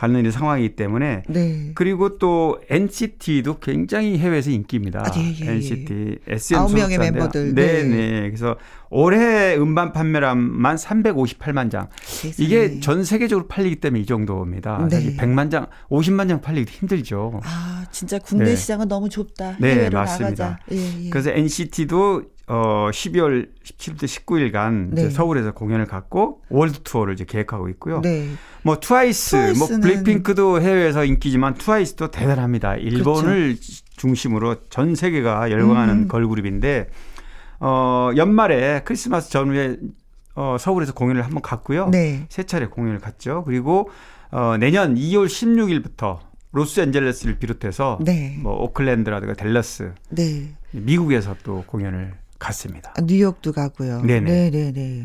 [0.10, 1.72] 이런 상황이기 때문에 네.
[1.76, 5.02] 그리고 또 NCT도 굉장히 해외에서 인기입니다.
[5.02, 5.52] 아, 예, 예, 예.
[5.52, 6.98] NCT SM 아홉 명의.
[6.98, 7.54] 멤버들.
[7.54, 7.90] 네, 네.
[7.90, 8.22] 네.
[8.22, 8.56] 그래서
[8.90, 11.88] 올해 음반 판매량만 358만 장.
[12.02, 12.46] 세상에.
[12.46, 14.88] 이게 전 세계적으로 팔리기 때문에 이 정도입니다.
[14.90, 14.96] 네.
[14.96, 17.40] 사실 100만 장, 50만 장 팔리기 힘들죠.
[17.44, 18.56] 아, 진짜 국내 네.
[18.56, 19.58] 시장은 너무 좁다.
[19.60, 20.44] 네, 해외로 맞습니다.
[20.46, 20.60] 나가자.
[20.72, 21.10] 예, 예.
[21.10, 25.10] 그래서 NCT도 어 12월 17일부터 19일간 네.
[25.10, 28.02] 서울에서 공연을 갖고 월드 투어를 이제 계획하고 있고요.
[28.02, 28.28] 네.
[28.64, 32.76] 뭐 트와이스, 뭐 트와이스는- 블랙핑크도 해외에서 인기지만 트와이스도 대단합니다.
[32.76, 33.56] 일본을
[33.96, 36.04] 중심으로 전 세계가 열광하는 그렇죠.
[36.04, 36.08] 음.
[36.10, 36.90] 걸그룹인데
[37.62, 39.78] 어 연말에 크리스마스 전후에
[40.36, 41.88] 어 서울에서 공연을 한번 갔고요.
[41.88, 42.26] 네.
[42.28, 43.44] 세 차례 공연을 갔죠.
[43.46, 43.90] 그리고
[44.30, 46.20] 어 내년 2월 16일부터
[46.52, 48.38] 로스앤젤레스를 비롯해서 네.
[48.42, 50.50] 뭐 오클랜드라든가 댈러스 네.
[50.72, 52.92] 미국에서 또 공연을 갔습니다.
[52.98, 54.02] 아, 뉴욕도 가고요.
[54.02, 54.50] 네네.
[54.50, 55.04] 네, 네, 네.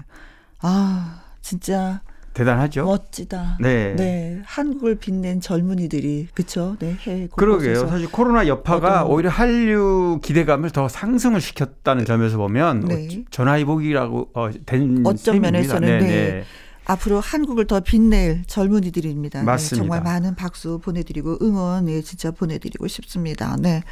[0.63, 2.01] 아, 진짜
[2.33, 2.85] 대단하죠?
[2.85, 3.59] 멋지다.
[3.61, 3.95] 네.
[3.97, 4.41] 네.
[4.45, 6.77] 한국을 빛낸 젊은이들이 그쵸?
[6.81, 6.95] 네.
[7.01, 7.87] 해외 그러게요.
[7.89, 12.95] 사실 코로나 여파가 어떤- 오히려 한류 기대감을 더 상승을 시켰다는 점에서 보면 네.
[12.95, 15.41] 어, 전화위복이라고 어, 된 어떤.
[15.41, 16.45] 면에서는 네, 네.
[16.87, 16.93] 네.
[16.93, 19.41] 앞으로 한국을 더 빛낼 젊은이들입니다.
[19.41, 19.77] 네, 맞습니다.
[19.77, 23.57] 정말 많은 박수 보내드리고 응원 예, 진짜 보내드리고 싶습니다.
[23.59, 23.83] 네,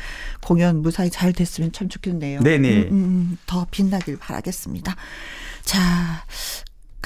[0.45, 2.41] 공연 무사히 잘 됐으면 참 좋겠네요.
[2.41, 2.83] 네네.
[2.85, 4.95] 음, 음, 더 빛나길 바라겠습니다.
[5.65, 6.25] 자.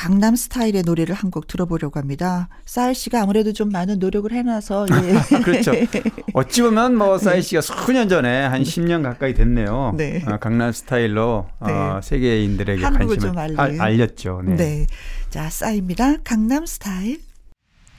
[0.00, 2.48] 강남 스타일의 노래를 한 곡 들어보려고 합니다.
[2.64, 5.40] 싸일 씨가 아무래도 좀 많은 노력을 해놔서 예.
[5.42, 5.72] 그렇죠.
[6.34, 9.94] 어찌 보면 뭐 싸이 씨가 수년 전에 한 10년 가까이 됐네요.
[9.96, 10.22] 네.
[10.24, 12.00] 어, 강남 스타일로 어, 네.
[12.08, 13.60] 세계인들에게 한국을 관심을.
[13.60, 14.42] 알- 알렸죠.
[14.44, 14.54] 네.
[14.56, 14.86] 네.
[15.30, 16.16] 자, 싸입니다.
[16.24, 17.20] 강남 스타일.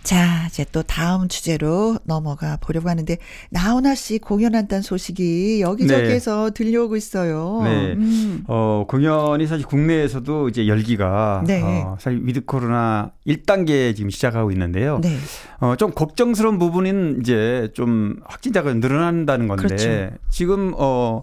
[0.01, 3.17] 자, 이제 또 다음 주제로 넘어가 보려고 하는데,
[3.51, 7.61] 나훈아 씨 공연한다는 소식이 여기저기에서 들려오고 있어요.
[7.63, 7.93] 네.
[7.93, 8.43] 음.
[8.47, 11.61] 어, 공연이 사실 국내에서도 이제 열기가 네.
[11.61, 14.99] 어, 사실 위드 코로나 1단계 지금 시작하고 있는데요.
[15.03, 15.15] 네.
[15.59, 20.17] 어, 좀 걱정스러운 부분은 이제 좀 확진자가 늘어난다는 건데 그렇죠.
[20.29, 21.21] 지금 어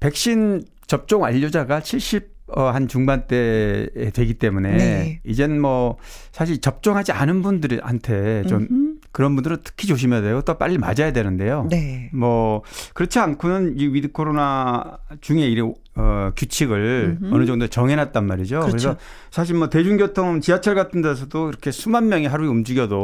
[0.00, 5.20] 백신 접종 완료자가 70 어, 한 중반대에 되기 때문에 네.
[5.24, 5.96] 이젠 뭐
[6.30, 8.94] 사실 접종하지 않은 분들한테 좀 음흠.
[9.10, 11.66] 그런 분들은 특히 조심해야 되고 또 빨리 맞아야 되는데요.
[11.70, 12.10] 네.
[12.12, 12.62] 뭐
[12.94, 15.54] 그렇지 않고는 이 위드 코로나 중에 이
[15.96, 17.34] 어, 규칙을 음흠.
[17.34, 18.60] 어느 정도 정해놨단 말이죠.
[18.60, 18.88] 그 그렇죠.
[18.90, 18.98] 래서
[19.30, 22.94] 사실 뭐 대중교통 지하철 같은 데서도 이렇게 수만 명이 하루에 움직여도.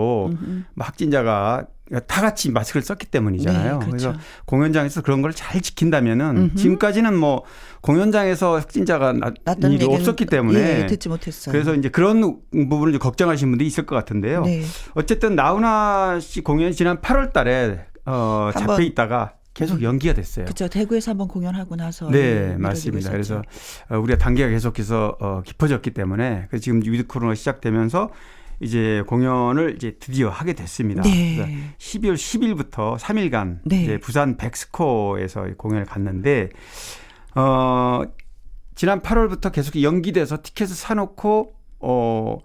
[0.75, 1.67] 뭐 확진자가
[2.07, 3.79] 다 같이 마스크를 썼기 때문이잖아요.
[3.81, 4.09] 네, 그렇죠.
[4.13, 6.55] 래서 공연장에서 그런 걸 잘 지킨다면은 음흠.
[6.57, 7.45] 지금까지는 뭐
[7.81, 11.53] 공연장에서 확진자가 나, 났다는 일이 없었기 때문에 예, 듣지 못했어요.
[11.53, 12.21] 그래서 이제 그런
[12.53, 14.43] 부분을 좀 걱정하시는 분들이 있을 것 같은데요.
[14.43, 14.63] 네.
[14.95, 20.45] 어쨌든 나훈아 씨 공연이 지난 8월 달에 어, 한번- 잡혀 있다가 계속 연기가 됐어요.
[20.45, 20.69] 그렇죠.
[20.69, 23.11] 대구에서 한번 공연하고 나서 네, 맞습니다.
[23.11, 23.95] 그래서 있었죠.
[23.95, 28.11] 어, 우리가 단계가 계속해서 어, 깊어졌기 때문에 그래서 지금 위드 코로나 시작되면서
[28.61, 31.03] 이제 공연을 이제 드디어 하게 됐습니다.
[31.03, 31.75] 네.
[31.79, 33.83] 12월 10일부터 3일간 네.
[33.83, 36.51] 이제 부산 벡스코에서 공연을 갖는데
[37.35, 38.03] 어
[38.75, 42.39] 지난 8월부터 계속 연기돼서 티켓을 사놓고 어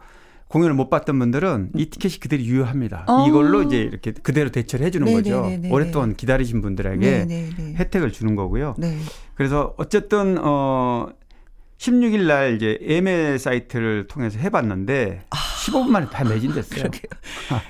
[0.55, 3.03] 공연을 못 봤던 분들은 이 티켓이 그대로 유효합니다.
[3.09, 3.27] 어.
[3.27, 5.41] 이걸로 이제 이렇게 그대로 대처를 해주는 거죠.
[5.41, 5.69] 네네네네.
[5.69, 7.73] 오랫동안 기다리신 분들에게 네, 네, 네.
[7.75, 8.75] 혜택을 주는 거고요.
[8.77, 8.97] 네.
[9.33, 11.07] 그래서 어쨌든 어
[11.77, 16.85] 16일 날 이제 예매 사이트를 통해서 해봤는데 15분 만에 다 매진됐어요.
[17.51, 17.61] 아.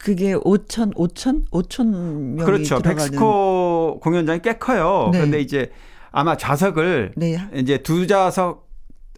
[0.00, 2.80] 그게 5천, 5천, 5천 명이 그렇죠.
[2.80, 5.10] 들어가는 백스코 공연장이 꽤 커요.
[5.12, 5.18] 네.
[5.18, 5.70] 그런데 이제
[6.10, 7.38] 아마 좌석을 네.
[7.54, 8.73] 이제 두 좌석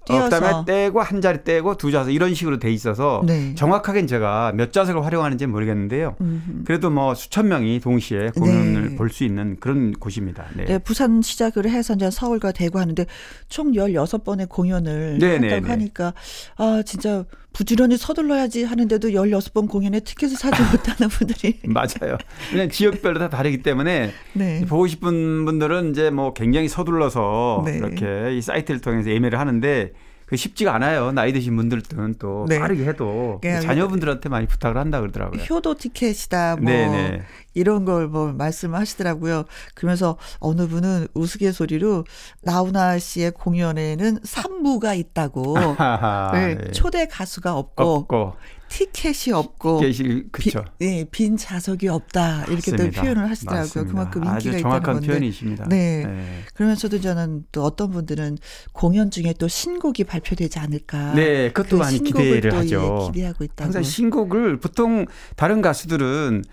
[0.08, 0.24] 어.
[0.24, 3.54] 그다음에 떼고 한 자리 떼고 두 좌석 이런 식으로 돼 있어서 네.
[3.54, 6.16] 정확하게는 제가 몇 좌석을 활용하는지 모르겠는데요.
[6.20, 6.64] 음흠.
[6.64, 8.96] 그래도 뭐 수천 명이 동시에 공연을 네.
[8.96, 10.46] 볼수 있는 그런 곳입니다.
[10.54, 10.64] 네.
[10.64, 13.04] 네, 부산 시작을 해서 이제 서울과 대구 하는데
[13.48, 15.70] 총 16번의 공연을 네, 네, 한다고 네.
[15.70, 16.14] 하니까
[16.56, 17.24] 아, 진짜
[17.56, 22.18] 부지런히 서둘러야지 하는데도 16번 공연에 티켓을 사지 못하는 분들이 맞아요.
[22.50, 24.66] 그냥 지역별로 다 다르기 때문에 네.
[24.66, 27.78] 보고 싶은 분들은 이제 뭐 굉장히 서둘러서 네.
[27.78, 29.92] 이렇게 이 사이트를 통해서 예매를 하는데
[30.26, 31.12] 그 쉽지가 않아요.
[31.12, 32.58] 나이 드신 분들은 또 네.
[32.58, 35.40] 빠르게 해도 자녀분들한테 많이 부탁을 한다 그러더라고요.
[35.42, 37.22] 효도 티켓이다 뭐 네네.
[37.54, 39.44] 이런 걸 뭐 말씀을 하시더라고요.
[39.74, 42.04] 그러면서 어느 분은 우스갯소리로
[42.42, 45.56] 나훈아 씨의 공연에는 산무가 있다고.
[45.76, 46.70] 하하, 네, 네.
[46.72, 48.34] 초대 가수가 없고, 없고
[48.68, 50.64] 티켓이 없고 계실 그렇죠.
[50.78, 53.02] 비, 네, 빈 좌석이 없다 이렇게 또 맞습니다.
[53.02, 53.62] 표현을 하시더라고요.
[53.62, 53.90] 맞습니다.
[53.90, 55.06] 그만큼 인기가 있다는 정확한 건데.
[55.08, 55.68] 표현이십니다.
[55.68, 56.42] 네.
[56.54, 58.38] 그러면서도 저는 또 어떤 분들은
[58.72, 61.14] 공연 중에 또 신곡이 발표되지 않을까.
[61.14, 63.00] 네, 그것도 그 많이 기대를 또, 하죠.
[63.02, 63.64] 예, 기대하고 있다고.
[63.64, 65.06] 항상 신곡을 보통
[65.36, 66.44] 다른 가수들은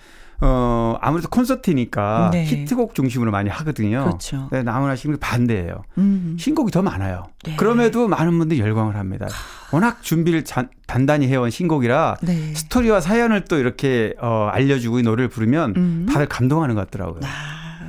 [0.42, 2.44] 어 아무래도 콘서트니까 네.
[2.46, 4.04] 히트곡 중심으로 많이 하거든요.
[4.06, 4.50] 그렇죠.
[4.52, 5.84] 네, 나훈아 씨는 반대예요.
[5.98, 6.36] 음.
[6.40, 7.26] 신곡이 더 많아요.
[7.46, 7.56] 네.
[7.56, 9.28] 그럼에도 많은 분들이 열광을 합니다.
[9.72, 12.54] 워낙 준비를 잔- 단단히 해온 신곡이라 네.
[12.56, 16.06] 스토리와 사연을 또 이렇게 어, 알려주고 이 노래를 부르면 음.
[16.12, 17.22] 다들 감동하는 것 같더라고요.
[17.24, 17.80] 아,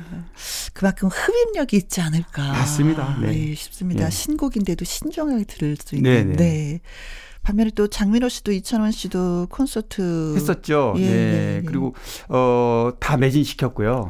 [0.73, 2.47] 그만큼 흡입력이 있지 않을까.
[2.53, 3.17] 맞습니다.
[3.21, 3.53] 네.
[3.55, 4.05] 싶습니다.
[4.05, 4.09] 예.
[4.09, 6.33] 신곡인데도 신중하게 들을 수 네, 있는.
[6.33, 6.35] 네.
[6.37, 6.79] 네.
[7.45, 10.95] 반면에 또 장민호 씨도 이찬원 씨도 콘서트 했었죠.
[10.97, 11.07] 예, 네.
[11.11, 11.61] 예, 예.
[11.65, 11.93] 그리고
[12.27, 14.09] 어, 다 매진시켰고요.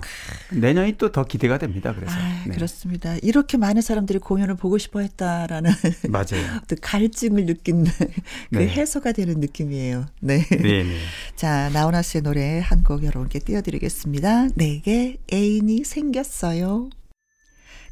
[0.54, 1.94] 내년이 또 더 기대가 됩니다.
[1.94, 2.14] 그래서.
[2.18, 2.54] 아, 네.
[2.56, 3.16] 그렇습니다.
[3.22, 5.72] 이렇게 많은 사람들이 공연을 보고 싶어 했다라는
[6.10, 6.44] 맞아요.
[6.68, 7.84] 또 갈증을 느낀
[8.52, 8.68] 그 네.
[8.68, 10.06] 해소가 되는 느낌이에요.
[10.22, 10.46] 네.
[10.50, 10.98] 네, 네.
[11.36, 14.50] 자, 나훈아 씨의 노래 한 곡 여러분께 띄워 드리겠습니다.
[14.56, 16.90] 내게 애인이 생겼어요.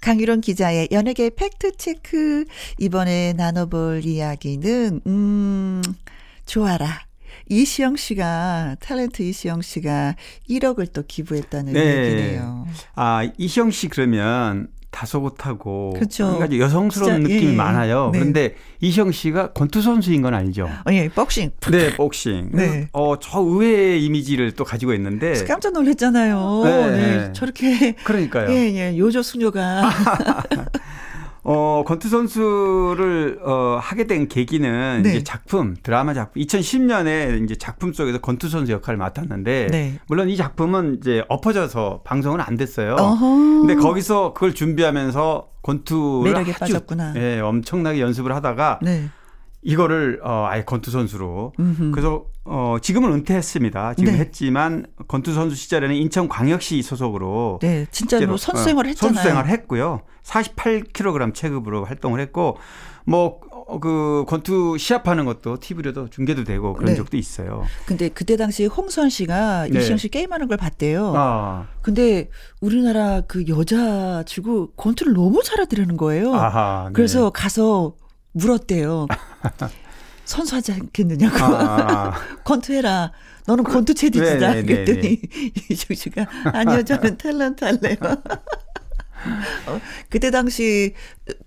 [0.04, 2.44] 강유론 기자의 연예계 팩트체크.
[2.78, 5.82] 이번에 나눠볼 이야기는, 음,
[6.46, 7.06] 좋아라.
[7.48, 10.18] 이시영 씨가, 탤런트 이시영 씨가
[10.50, 11.80] 1억을 또 기부했다는 네.
[11.80, 12.68] 얘기네요.
[12.96, 16.36] 아, 이시영 씨 그러면 다소곳하고 그쵸.
[16.38, 17.56] 그러니까 여성스러운 진짜, 느낌이 예.
[17.56, 18.12] 많아요.
[18.14, 18.20] 네.
[18.20, 20.66] 그런데 이시영 씨가 권투 선수인 건 알죠?
[20.66, 21.52] 어, 예, 복싱.
[21.72, 22.52] 네, 복싱.
[22.54, 22.88] 네.
[22.94, 26.62] 어, 저 의외의 이미지를 또 가지고 있는데 깜짝 놀랐잖아요.
[26.64, 26.90] 네.
[26.92, 27.34] 네.
[27.34, 27.94] 저렇게.
[28.04, 28.50] 그러니까요.
[28.52, 29.90] 예, 예, 요조 수녀가.
[31.44, 35.10] 어, 권투 선수를 어, 하게 된 계기는 네.
[35.10, 40.00] 이제 작품, 드라마 작품 2010년에 이제 작품 속에서 권투 선수 역할을 맡았는데 네.
[40.08, 42.96] 물론 이 작품은 이제 엎어져서 방송은 안 됐어요.
[42.96, 43.26] 어허.
[43.66, 47.14] 근데 거기서 그걸 준비하면서 권투를 매력에 아주 빠졌구나.
[47.18, 49.10] 예, 엄청나게 연습을 하다가 네.
[49.64, 51.92] 이거를 어, 아예 권투 선수로 음흠.
[51.92, 53.94] 그래서 어, 지금은 은퇴했습니다.
[53.96, 54.20] 지금 네.
[54.20, 59.14] 했지만 권투 선수 시절에는 인천 광역시 소속으로 네, 진짜로 선수 생활을 어, 했잖아요.
[59.14, 60.02] 선수 생활 했고요.
[60.24, 62.58] 48kg 체급으로 활동을 했고
[63.06, 63.42] 뭐
[63.82, 66.96] 그 권투 시합하는 것도 TV로도 중계도 되고 그런 네.
[66.96, 67.64] 적도 있어요.
[67.86, 69.80] 근데 그때 당시 홍수환 씨가 네.
[69.80, 71.14] 이시영 씨 게임하는 걸 봤대요.
[71.16, 72.30] 아, 근데
[72.62, 76.34] 우리나라 그 여자 치고 권투를 너무 잘하더라는 거예요.
[76.34, 76.86] 아하.
[76.88, 76.94] 네.
[76.94, 77.96] 그래서 가서
[78.34, 79.08] 물었대요.
[80.26, 81.38] 선수하지 않겠느냐고.
[81.44, 82.14] 아, 아,
[82.44, 83.12] 권투해라.
[83.46, 84.54] 너는 권투 체디지다.
[84.54, 85.22] 네, 네, 네, 그랬더니
[85.70, 87.98] 이시영 씨가 아니요 저는 탤런트 할래요.
[89.68, 89.80] 어,
[90.10, 90.94] 그때 당시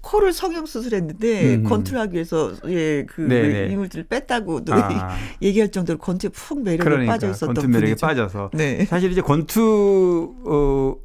[0.01, 1.65] 코를 성형 수술했는데 음.
[1.65, 3.69] 권투를 하기 위해서 예그.
[3.71, 5.17] 이물질을 뺐다고 또 아.
[5.43, 8.07] 얘기할 정도로 권투에 푹 매력에 그러니까 빠져 있었던 권투 매력에 분이죠.
[8.07, 8.85] 빠져서 네.
[8.87, 10.97] 사실 이제 권투 어,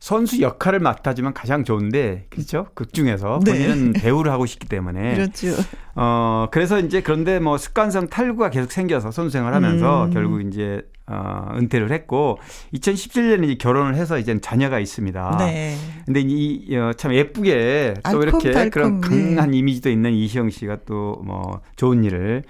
[0.00, 2.66] 선수 역할을 맡아주면 가장 좋은데 그렇죠?
[2.74, 3.52] 극 중에서 네.
[3.52, 5.48] 본인은 배우를 하고 싶기 때문에 그렇죠.
[5.96, 10.10] 어 그래서 이제 그런데 뭐 습관성 탈구가 계속 생겨서 선수 생활하면서 음.
[10.12, 12.38] 결국 이제 어 은퇴를 했고
[12.74, 15.36] 2017년에 이제 결혼을 해서 이제 자녀가 있습니다.
[15.38, 15.76] 네.
[16.06, 19.34] 근데 이 어, 참 예쁘게 또 이렇게 알콩달콩, 그런 네.
[19.34, 22.44] 강한 이미지도 있는 이시영 씨가 또 뭐 좋은 일을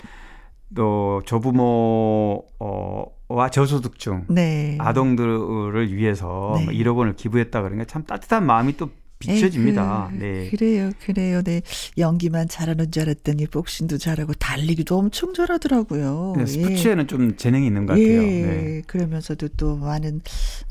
[0.74, 4.79] 또 조부모 어 와 저소득층 네.
[4.81, 6.64] 아동들을 위해서 네.
[6.64, 10.11] 뭐 1억 원을 기부했다 그러니까 참 따뜻한 마음이 또 비춰집니다.
[10.12, 10.51] 에이 그, 네.
[10.51, 11.43] 그래요, 그래요.
[11.43, 11.62] 네.
[11.97, 16.35] 연기만 잘하는 줄 알았더니 복싱도 잘하고 달리기도 엄청 잘하더라고요.
[16.37, 16.47] 네, 예.
[16.47, 18.07] 스포츠에는 좀 재능이 있는 것 같아요.
[18.07, 18.83] 예, 네.
[18.87, 20.21] 그러면서도 또 많은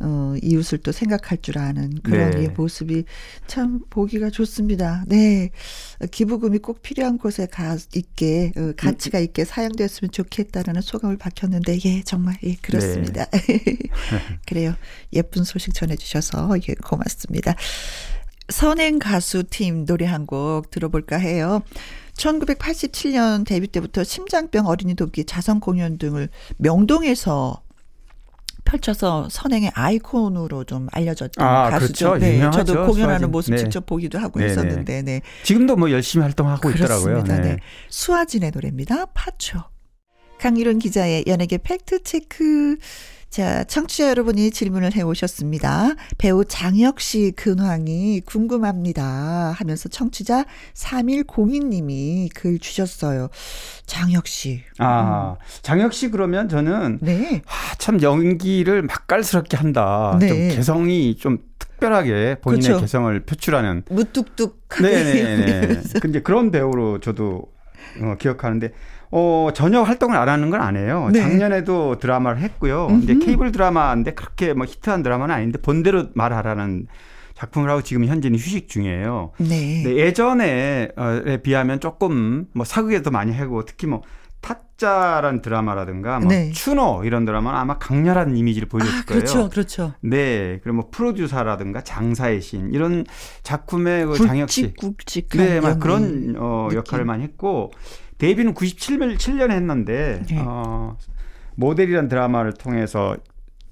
[0.01, 2.43] 어, 이웃을 또 생각할 줄 아는 그런 네.
[2.43, 3.03] 예, 모습이
[3.47, 5.03] 참 보기가 좋습니다.
[5.07, 5.49] 네,
[6.11, 12.37] 기부금이 꼭 필요한 곳에 가 있게 어, 가치가 있게 사용되었으면 좋겠다라는 소감을 밝혔는데 예, 정말
[12.43, 13.25] 예, 그렇습니다.
[13.25, 13.77] 네.
[14.47, 14.73] 그래요.
[15.13, 17.55] 예쁜 소식 전해 주셔서 예, 고맙습니다.
[18.49, 21.61] 선행 가수 팀 노래 한 곡 들어볼까 해요.
[22.15, 27.61] 1987년 데뷔 때부터 심장병 어린이 돕기 자선 공연 등을 명동에서
[28.65, 32.09] 펼쳐서 선행의 아이콘으로 좀 알려졌던 아, 가수죠.
[32.09, 32.25] 그렇죠.
[32.25, 33.31] 네, 유명하죠, 저도 공연하는 수와진.
[33.31, 33.57] 모습 네.
[33.59, 34.51] 직접 보기도 하고 네, 네.
[34.51, 35.21] 했었는데, 네.
[35.43, 37.05] 지금도 뭐 열심히 활동하고 있더라고요.
[37.23, 37.41] 그렇습니다.
[37.41, 37.49] 네.
[37.53, 37.59] 네.
[37.89, 39.05] 수와진의 노래입니다.
[39.13, 39.59] 파초.
[40.39, 42.77] 강일홍 기자의 연예계 팩트 체크.
[43.29, 45.95] 자, 청취자 여러분이 질문을 해 오셨습니다.
[46.17, 49.51] 배우 장혁 씨 근황이 궁금합니다.
[49.55, 53.29] 하면서 청취자 3102님이 글 주셨어요.
[53.85, 54.63] 장혁 씨.
[54.79, 57.41] 아, 장혁 씨 그러면 저는 네.
[57.45, 60.17] 아, 참 연기를 맛깔스럽게 한다.
[60.19, 60.27] 네.
[60.27, 62.81] 좀 개성이 좀 특별하게 본인의 그렇죠.
[62.81, 64.67] 개성을 표출하는 무뚝뚝.
[64.81, 65.81] 네네 네.
[66.01, 67.43] 근데 그런 배우로 저도
[68.01, 68.73] 어, 기억하는데
[69.11, 71.09] 어, 전혀 활동을 안 하는 건 아니에요.
[71.11, 71.21] 네.
[71.21, 72.87] 작년에도 드라마를 했고요.
[72.89, 73.03] 음흠.
[73.03, 76.87] 이제 케이블 드라마인데 그렇게 뭐 히트한 드라마는 아닌데 본대로 말하라는
[77.35, 79.31] 작품을 하고 지금 현재는 휴식 중이에요.
[79.37, 79.83] 네.
[79.83, 80.89] 근데 예전에
[81.25, 84.01] 에 비하면 조금 뭐 사극에도 많이 하고 특히 뭐
[84.41, 86.51] 타짜란 드라마라든가 뭐 네.
[86.51, 89.21] 추노 이런 드라마는 아마 강렬한 이미지를 보여줄 아, 거예요.
[89.21, 89.93] 그렇죠, 그렇죠.
[90.01, 93.05] 네, 그리고 뭐 프로듀서라든가 장사의 신 이런
[93.43, 95.79] 작품의 그 장혁 씨, 굵직굵직한 네, 막.
[95.79, 96.77] 그런 어, 느낌.
[96.77, 97.71] 역할을 많이 했고
[98.17, 100.37] 데뷔는 97년 7년에 했는데 네.
[100.39, 100.97] 어,
[101.55, 103.17] 모델이란 드라마를 통해서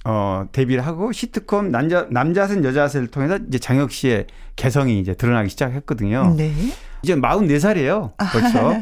[0.05, 6.35] 어, 데뷔를 하고 시트콤 남자 남자셋 여자셋을 통해서 이제 장혁 씨의 개성이 이제 드러나기 시작했거든요.
[6.37, 6.53] 네.
[7.01, 8.13] 이제 44살이에요.
[8.17, 8.81] 벌써.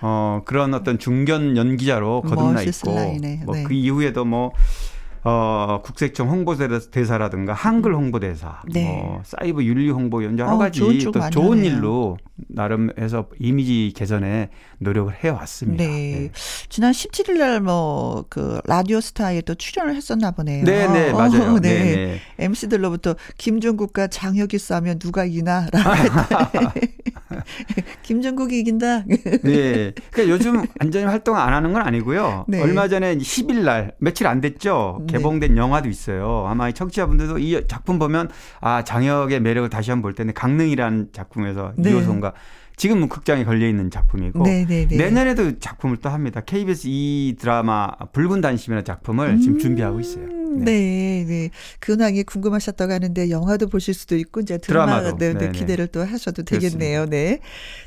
[0.00, 3.42] 어, 그런 어떤 중견 연기자로 거듭나 있고 나이네.
[3.44, 3.64] 뭐 네.
[3.64, 4.52] 그 이후에도 뭐
[5.24, 8.84] 어, 국세청 홍보대사라든가 한글 홍보대사, 네.
[8.84, 11.76] 뭐 사이버 윤리 홍보 연주 여러 어, 가지 좋은 쪽또 좋은 하네요.
[11.76, 12.18] 일로
[12.48, 15.84] 나름 해서 이미지 개선에 노력을 해 왔습니다.
[15.84, 16.30] 네.
[16.68, 20.64] 지난 17일 날뭐 그 라디오 스타에 또 출연을 했었나 보네요.
[20.64, 21.54] 네, 네, 맞아요.
[21.54, 21.96] 어, 네, 네.
[21.96, 22.20] 네.
[22.38, 25.68] MC들로부터 김종국과 장혁이 싸우면 누가 이기나?
[25.72, 26.92] 라고 했더니
[28.02, 29.04] 김종국이 이긴다.
[29.06, 29.92] 네.
[30.10, 32.46] 그러니까 요즘 완전히 활동 안 하는 건 아니고요.
[32.48, 32.60] 네.
[32.60, 35.02] 얼마 전에 10일 날 며칠 안 됐죠.
[35.12, 35.18] 네.
[35.18, 36.46] 개봉된 영화도 있어요.
[36.48, 41.72] 아마 이 청취자분들도 이 작품 보면 아 장혁의 매력을 다시 한번 볼 텐데 강릉이라는 작품에서
[41.76, 41.90] 네.
[41.90, 42.32] 이호선과
[42.76, 44.96] 지금은 극장에 걸려 있는 작품이고 네, 네, 네.
[44.96, 46.40] 내년에도 작품을 또 합니다.
[46.40, 50.41] KBS 이 드라마 붉은 단심이라는 작품을 지금 준비하고 있어요.
[50.60, 51.50] 음, 네, 네.
[51.80, 55.18] 근황이 궁금하셨다고 하는데 영화도 보실 수도 있고 이제 드라마 드라마도.
[55.18, 55.50] 네, 네.
[55.52, 57.06] 기대를 또 하셔도 되겠네요.
[57.06, 57.40] 네.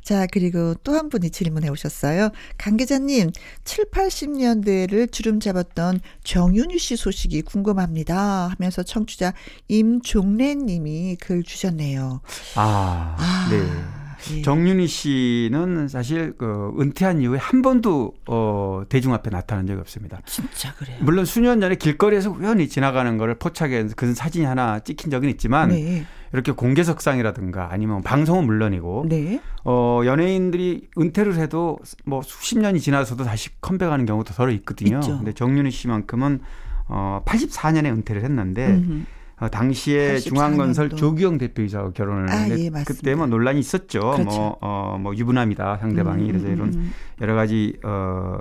[0.04, 2.30] 자, 그리고 또 한 분이 질문해 오셨어요.
[2.58, 3.32] 강 기자님,
[3.66, 8.48] 7, 80년대를 주름 잡았던 정윤희 씨 소식이 궁금합니다.
[8.48, 9.34] 하면서 청취자
[9.68, 12.22] 임종래 님이 글 주셨네요.
[12.56, 13.95] 아, 아, 네.
[14.34, 14.42] 예.
[14.42, 20.22] 정윤희 씨는 사실 그 은퇴한 이후에 한 번도 어 대중 앞에 나타난 적이 없습니다.
[20.26, 20.98] 진짜 그래요.
[21.02, 26.06] 물론 수년 전에 길거리에서 우연히 지나가는 거를 포착해서 그 사진이 하나 찍힌 적은 있지만 네.
[26.34, 29.42] 이렇게 공개석상이라든가 아니면 방송은 물론이고 네.
[29.64, 35.00] 어 연예인들이 은퇴를 해도 뭐 수십 년이 지나서도 다시 컴백하는 경우도 더러 있거든요.
[35.00, 35.18] 있죠.
[35.18, 36.42] 근데 정윤희 씨만큼은
[36.88, 39.06] 어 84년에 은퇴를 했는데 음흠.
[39.40, 40.96] 어, 당시에 84 중앙건설 년도.
[40.96, 42.84] 조규영 대표이사와 결혼을 아, 했는데 예.
[42.86, 44.00] 그때 뭐 논란이 있었죠.
[44.00, 44.24] 그렇죠.
[44.24, 46.92] 뭐, 어, 뭐 유부남이다 상대방이 음, 그래서 음, 이런 음.
[47.22, 48.38] 여러 가지 어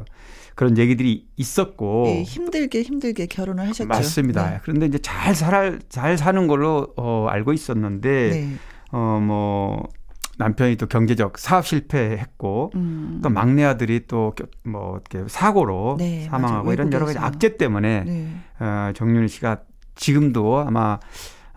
[0.55, 3.89] 그런 얘기들이 있었고 예, 힘들게 힘들게 결혼을 하셨죠.
[3.89, 4.51] 맞습니다.
[4.51, 4.61] 네.
[4.63, 8.55] 그런데 이제 잘 살, 잘 사는 걸로 어, 알고 있었는데 네.
[8.93, 9.89] 어뭐
[10.39, 13.21] 남편이 또 경제적 사업 실패했고 음.
[13.23, 14.33] 또 막내 아들이 또
[14.65, 16.73] 뭐 이렇게 사고로 네, 사망하고 맞아요.
[16.73, 17.19] 이런 여러 가지.
[17.19, 18.29] 악재 때문에 네.
[18.61, 19.61] 어, 정윤희 씨가
[19.95, 20.99] 지금도 아마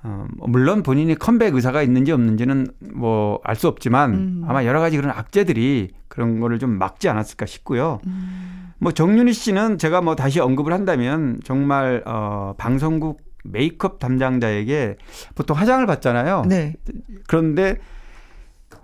[0.04, 4.46] 어, 물론 본인이 컴백 의사가 있는지 없는지는 뭐 알 수 없지만 음.
[4.48, 8.00] 아마 여러 가지 그런 악재들이 그런 거를 좀 막지 않았을까 싶고요.
[8.06, 8.72] 음.
[8.80, 14.98] 뭐 정윤희 씨는 제가 뭐 다시 언급을 한다면 정말 어 방송국 메이크업 담당자에게
[15.36, 16.44] 보통 화장을 받잖아요.
[16.48, 16.76] 네.
[17.28, 17.78] 그런데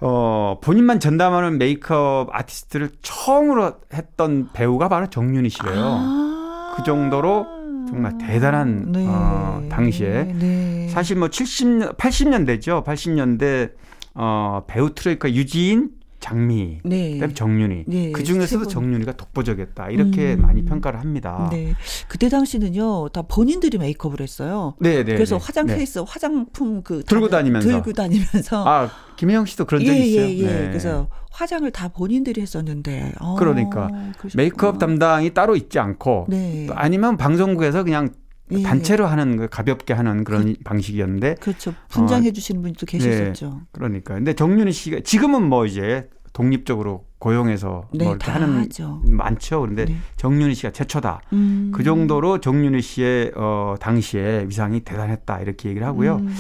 [0.01, 5.75] 어 본인만 전담하는 메이크업 아티스트를 처음으로 했던 배우가 바로 정윤희 씨래요.
[5.77, 6.73] 아.
[6.75, 7.45] 그 정도로
[7.93, 10.87] 정말 대단한, 어, 당시에 네.
[10.89, 12.83] 사실 뭐 70년 80년대죠.
[12.83, 13.71] 80년대
[14.15, 15.89] 어 배우 트로이카 유지인
[16.23, 17.15] 장미 네.
[17.15, 18.65] 그다음에 정윤희 네, 그 중에서도.
[18.67, 20.41] 정윤희가 독보적이었다 이렇게 음.
[20.41, 21.49] 많이 평가를 합니다.
[21.51, 21.73] 네.
[22.07, 24.73] 그때 당시는요, 다 본인들이 메이크업을 했어요.
[24.79, 25.15] 네, 네.
[25.15, 25.43] 그래서 네.
[25.45, 25.75] 화장 네.
[25.75, 27.67] 케이스, 화장품 그 들고 다- 다니면서.
[27.67, 30.25] 들고 다니면서 아 김혜영 씨도 그런 적 예, 있어요.
[30.25, 30.45] 예, 예.
[30.45, 30.67] 네.
[30.69, 33.11] 그래서 화장을 다 본인들이 했었는데.
[33.19, 34.31] 어, 그러니까 그러셨구나.
[34.35, 36.67] 메이크업 담당이 따로 있지 않고 네.
[36.69, 38.09] 또 아니면 방송국에서 그냥
[38.51, 38.61] 예.
[38.61, 41.73] 단체로 하는 그 가볍게 하는 그런 방식이었는데 그렇죠.
[41.89, 43.61] 분장해 주시는 분이 또 계셨었죠.
[43.71, 49.01] 그러니까 근데 정윤희 씨가 지금은 뭐 이제 독립적으로 고용해서 네, 뭐 이렇게 다 하는 하죠.
[49.05, 49.61] 많죠.
[49.61, 49.95] 그런데 네.
[50.17, 51.21] 정윤희 씨가 최초다.
[51.31, 51.71] 음.
[51.73, 56.17] 그 정도로 정윤희 씨의 어 당시에 위상이 대단했다 이렇게 얘기를 하고요.
[56.17, 56.35] 음.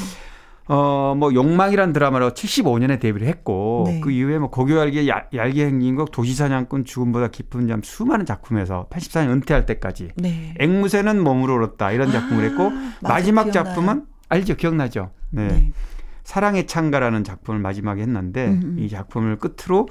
[0.67, 3.99] 어 뭐 욕망이란 드라마로 75년에 데뷔를 했고 네.
[3.99, 9.65] 그 이후에 뭐 고교알기 야- 얄개 행진곡 도시사냥꾼 죽음보다 깊은 잠 수많은 작품에서 84년 은퇴할
[9.65, 10.53] 때까지 네.
[10.59, 12.69] 앵무새는 몸으로 울었다 이런 작품을 했고
[13.01, 13.63] 맞아, 마지막 기억나요.
[13.65, 15.47] 작품은 알죠 기억나죠 네.
[15.47, 15.71] 네.
[16.23, 18.77] 사랑의 창가라는 작품을 마지막에 했는데 음.
[18.79, 19.87] 이 작품을 끝으로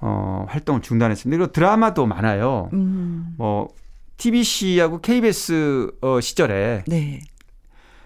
[0.00, 3.34] 어 활동을 중단했습니다 그리고 드라마도 많아요 음.
[3.38, 3.68] 뭐
[4.18, 7.20] TBC하고 KBS 어 시절에 네.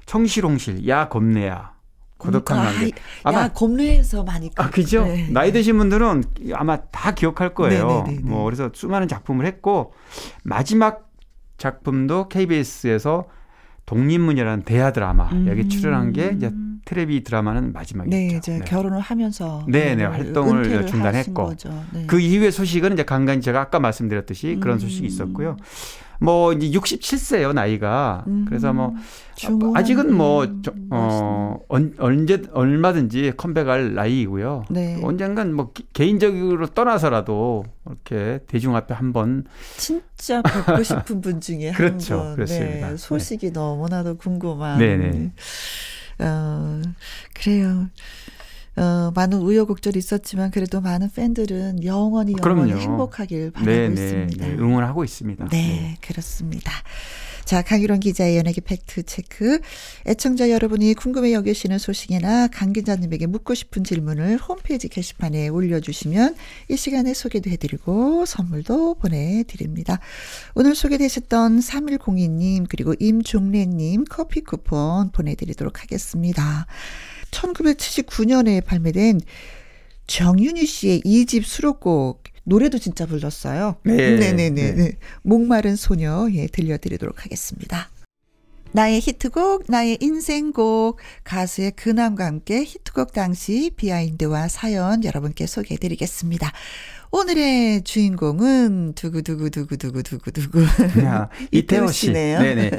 [0.07, 1.73] 청실홍실 야 겁내야
[2.21, 2.91] 고독한 아, 관계 야,
[3.25, 4.51] 아마 겁내에서 많이.
[4.57, 5.05] 아, 그죠?
[5.05, 5.29] 네.
[5.31, 8.05] 나이 드신 분들은 아마 다 기억할 거예요.
[8.05, 8.29] 네네네네.
[8.29, 9.93] 뭐, 그래서 수많은 작품을 했고,
[10.45, 11.11] 마지막
[11.57, 13.27] 작품도 KBS에서
[13.87, 15.49] 독립문이라는 대하 드라마, 음.
[15.49, 16.53] 여기 출연한 게 이제
[16.85, 18.17] 테레비 드라마는 마지막이었죠.
[18.17, 21.55] 네, 이제 결혼을 하면서 네, 네, 활동을 중단했고.
[21.93, 22.07] 네.
[22.07, 24.79] 그 이후의 소식은 이제 간간히 제가 아까 말씀드렸듯이 그런 음.
[24.79, 25.57] 소식이 있었고요.
[26.23, 28.25] 뭐 이제 67세예요 나이가.
[28.27, 28.45] 음.
[28.47, 28.95] 그래서 뭐
[29.75, 34.65] 아직은 뭐 음, 저- 어, 언, 언제 얼마든지 컴백할 나이이고요.
[34.69, 35.01] 네.
[35.03, 39.45] 언젠간 뭐 기- 개인적으로 떠나서라도 이렇게 대중 앞에 한번
[39.79, 42.19] 진짜 뵙고 싶은 분 중에 그렇죠.
[42.19, 42.35] 한 분.
[42.35, 42.91] 그렇습니다.
[42.91, 44.79] 네, 소식이 너무나도 궁금한.
[44.79, 45.33] 네네.
[46.19, 46.83] 어,
[47.35, 47.89] 그래요.
[48.77, 52.77] 어, 많은 우여곡절이 있었지만 그래도 많은 팬들은 영원히 영원히 그럼요.
[52.79, 54.47] 행복하길 바라고 네네 있습니다.
[54.47, 55.49] 네, 응원하고 있습니다.
[55.49, 56.73] 네, 그렇습니다.
[57.45, 59.61] 자, 강유론 기자의 연예계 팩트 체크.
[60.07, 66.37] 애청자 여러분이 궁금해 여기시는 소식이나 강 기자님에게 묻고 싶은 질문을 홈페이지 게시판에 올려주시면
[66.69, 69.99] 이 시간에 소개도 해드리고 선물도 보내드립니다.
[70.55, 76.67] 오늘 소개되셨던 3102님 그리고 임종래님 커피 쿠폰 보내드리도록 하겠습니다.
[77.31, 79.21] 1979년에 발매된
[80.07, 83.77] 정윤희 씨의 2집 수록곡 노래도 진짜 불렀어요.
[83.85, 83.95] 네.
[83.97, 84.51] 네네네.
[84.51, 84.73] 네.
[84.73, 84.93] 네.
[85.23, 87.91] 목마른 소녀 예 들려드리도록 하겠습니다.
[88.73, 96.53] 나의 히트곡, 나의 인생곡, 가수의 근황과 함께 히트곡 당시 비하인드와 사연 여러분께 소개해 드리겠습니다.
[97.13, 100.65] 오늘의 주인공은 두구두구두구두구두구두구.
[100.95, 102.13] 그냥 이태호 씨.
[102.13, 102.71] 네네.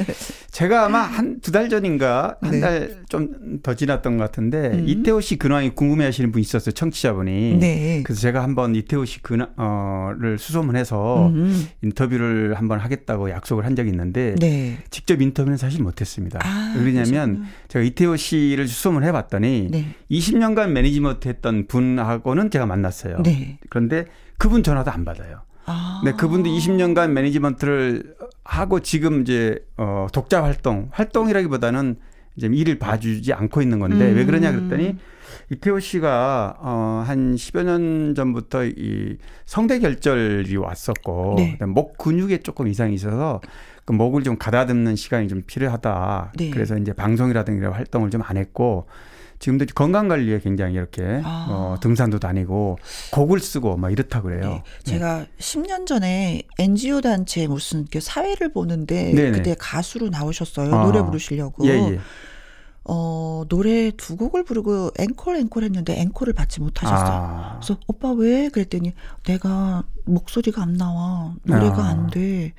[0.52, 2.60] 제가 아마 한 두 달 전인가 한 네.
[2.62, 4.88] 달좀더 지났던 것 같은데 음.
[4.88, 6.72] 이태호 씨 근황이 궁금해 하시는 분 있었어요.
[6.72, 7.58] 청취자분이.
[7.60, 8.04] 네.
[8.06, 11.68] 그래서 제가 한번 이태호 씨 근황을 수소문해서 음.
[11.82, 14.78] 인터뷰를 한번 하겠다고 약속을 한 적이 있는데 네.
[14.92, 16.40] 직접 인터뷰는 사실 못했습니다.
[16.44, 17.48] 아, 왜냐하면 그러셨구나.
[17.68, 19.88] 제가 이태호 씨를 수소문 해봤더니 네.
[20.10, 23.24] 20년간 매니지먼트 했던 분하고는 제가 만났어요.
[23.24, 23.58] 네.
[23.70, 24.06] 그런데
[24.42, 25.42] 그분 전화도 안 받아요.
[25.68, 26.02] 아.
[26.04, 31.98] 네, 그분도 20년간 매니지먼트를 하고 지금 이제 어 독자 활동, 활동이라기보다는
[32.38, 34.16] 이제 일을 봐주지 않고 있는 건데 음.
[34.16, 34.96] 왜 그러냐 그랬더니
[35.52, 41.58] 이태호 씨가 어한 10여 년 전부터 이 성대 결절이 왔었고 네.
[41.68, 43.42] 목 근육에 조금 이상이 있어서
[43.86, 46.34] 그 목을 좀 가다듬는 시간이 좀 필요하다.
[46.40, 46.50] 네.
[46.50, 48.88] 그래서 이제 방송이라든가 활동을 좀 안 했고
[49.42, 51.48] 지금도 건강 관리에 굉장히 이렇게 아.
[51.50, 52.78] 어, 등산도 다니고
[53.12, 54.62] 곡을 쓰고 막 이렇다 그래요.
[54.86, 54.92] 네.
[54.92, 59.32] 제가 10년 전에 NGO 단체 무슨 그 사회를 보는데 네네.
[59.32, 60.74] 그때 가수로 나오셨어요.
[60.74, 60.86] 아.
[60.86, 61.66] 노래 부르시려고.
[61.68, 62.00] 예, 예.
[62.84, 67.10] 어, 노래 두 곡을 부르고 앵콜 앵콜 했는데 앵콜을 받지 못하셨어요.
[67.10, 67.60] 아.
[67.60, 68.50] 그래서 오빠 왜?
[68.50, 68.94] 그랬더니
[69.26, 71.34] 내가 목소리가 안 나와.
[71.44, 71.90] 노래가 아.
[71.90, 72.54] 안 돼.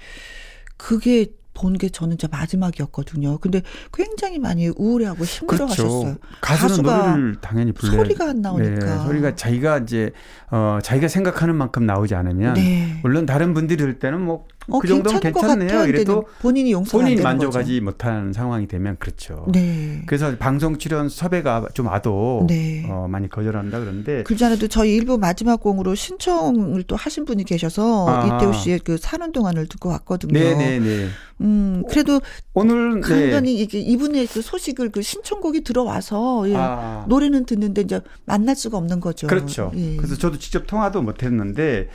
[0.77, 3.39] 그게 본 게 저는 제 마지막이었거든요.
[3.39, 6.01] 근데 굉장히 많이 우울해하고 힘들어하셨어요.
[6.03, 6.19] 그렇죠.
[6.41, 8.85] 가수는 가수가 노래를 당연히 불러야 소리가 안 나오니까.
[8.99, 10.11] 네, 소리가 자기가 이제
[10.51, 12.99] 어 자기가 생각하는 만큼 나오지 않으면 네.
[13.03, 15.87] 물론 다른 분들이 들을 때는 뭐 그 어, 정도면 괜찮은 것 괜찮네요.
[15.87, 19.33] 이래도 본인이 용서가 안 본인이 만족하지 못하는 상황이 되면 그렇죠.
[19.33, 19.47] 거죠.
[19.53, 20.03] 네.
[20.07, 22.87] 그래서 방송 출연 섭외가 좀 와도 네.
[22.89, 28.37] 어, 많이 거절한다 그러는데 그전에도 저희 일부 마지막 공으로 신청을 또 하신 분이 계셔서 아하.
[28.37, 30.33] 이태우 씨의 그 사는 동안을 듣고 왔거든요.
[30.33, 31.09] 네네네
[31.41, 32.21] 음, 그래도
[32.53, 33.01] 오늘 네.
[33.01, 36.55] 간간히 이게 이분의 그 소식을 그 신청곡이 들어와서 예.
[36.57, 37.05] 아.
[37.09, 39.27] 노래는 듣는데 이제 만날 수가 없는 거죠.
[39.27, 39.73] 그렇죠.
[39.75, 39.97] 예.
[39.97, 41.89] 그래서 저도 직접 통화도 못했는데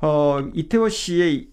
[0.00, 1.48] 어 이태호 씨의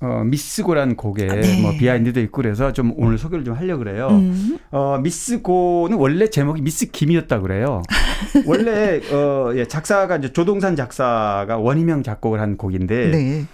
[0.00, 1.60] 어 미스고란 곡에 네.
[1.60, 4.08] 뭐 비하인드도 있고 그래서 좀 오늘 소개를 좀 하려고 그래요.
[4.10, 4.58] 음.
[4.70, 7.82] 어 미스고는 원래 제목이 미스 김이었다 그래요.
[8.46, 13.46] 원래 어 예, 작사가 이제 조동산 작사가 원희명 작곡을 한 곡인데 네.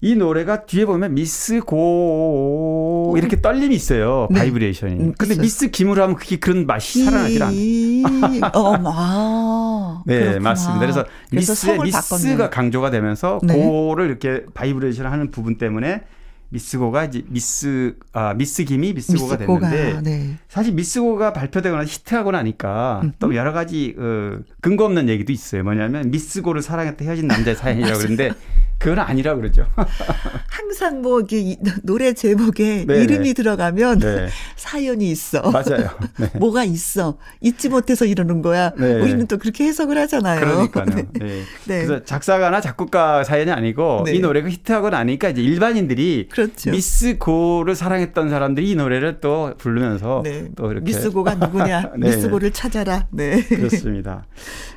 [0.00, 4.28] 이 노래가 뒤에 보면 미스 고 이렇게 떨림이 있어요.
[4.30, 4.40] 네.
[4.40, 4.92] 바이브레이션이.
[4.94, 5.42] 음, 근데 있어요.
[5.42, 7.56] 미스 김으로 하면 그게 그런 맛이 살아나질 않아요.
[7.56, 8.02] 히-
[8.54, 10.02] 어, 아.
[10.06, 10.50] 네, 그렇구나.
[10.50, 10.80] 맞습니다.
[10.80, 12.00] 그래서 그래서 미스의 미스가
[12.36, 12.48] 바꿨네.
[12.50, 13.54] 강조가 되면서 네.
[13.54, 16.02] 고를 이렇게 바이브레이션을 하는 부분 때문에
[16.50, 20.36] 미스고가 이제 미스 아 미스 김이 미스고가 미스고가, 됐는데 네.
[20.48, 23.12] 사실 미스고가 발표되거나 히트하고 나니까 음.
[23.18, 25.64] 또 여러 가지 어, 근거 없는 얘기도 있어요.
[25.64, 28.30] 뭐냐면 미스고를 사랑했다 헤어진 남자의 사연이라고 그러는데
[28.78, 29.66] 그건 아니라 그러죠.
[30.48, 33.32] 항상 뭐 이게 이- 노래 제목에 네, 이름이 네.
[33.34, 35.42] 들어가면 네, 사연이 있어.
[35.50, 35.90] 맞아요.
[36.18, 36.30] 네.
[36.38, 37.18] 뭐가 있어.
[37.40, 38.72] 잊지 못해서 이러는 거야.
[38.78, 38.94] 네.
[39.00, 40.40] 우리는 또 그렇게 해석을 하잖아요.
[40.40, 40.84] 그러니까요.
[40.86, 41.06] 네.
[41.14, 41.26] 네.
[41.66, 41.84] 네.
[41.86, 44.14] 그래서 작사가나 작곡가 사연이 아니고 네.
[44.14, 46.70] 이 노래가 히트하고 나니까 이제 일반인들이 그렇죠.
[46.70, 50.48] 미스 고를 사랑했던 사람들이 이 노래를 또 부르면서 네.
[50.54, 51.92] 또 이렇게 미스 고가 누구냐?
[51.98, 52.10] 네.
[52.10, 53.06] 미스 고를 찾아라.
[53.10, 53.42] 네.
[53.42, 54.24] 그렇습니다.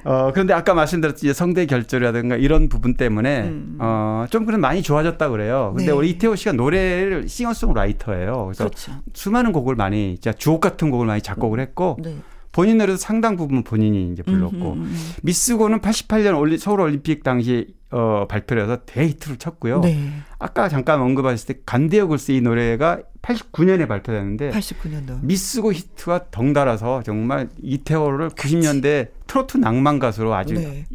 [0.03, 3.77] 어 그런데 아까 말씀드렸듯이 성대 결절이라든가 이런 부분 때문에 음.
[3.79, 3.90] 어
[4.29, 5.73] 좀 그런 많이 좋아졌다 그래요.
[5.75, 5.97] 근데 네.
[5.97, 8.45] 우리 이태호 씨가 노래를 싱어송라이터예요.
[8.45, 8.93] 그래서 그렇죠.
[9.13, 12.15] 수많은 곡을 많이 진짜 주옥 같은 곡을 많이 작곡을 했고 네.
[12.51, 15.11] 본인 노래도 상당 부분 본인이 이제 불렀고 음, 음, 음.
[15.23, 19.81] 미스고는 88년 올리, 서울 올림픽 당시에 어, 발표를 해서 대히트를 쳤고요.
[19.81, 20.09] 네.
[20.39, 25.23] 아까 잠깐 언급하셨을 때 간대어 글쎄 이 노래가 89년에 발표됐는데 89년도.
[25.23, 30.85] 미쓰고 히트와 덩달아서 정말 이태호를 90년대 트로트 낭만 가수로 아주 네.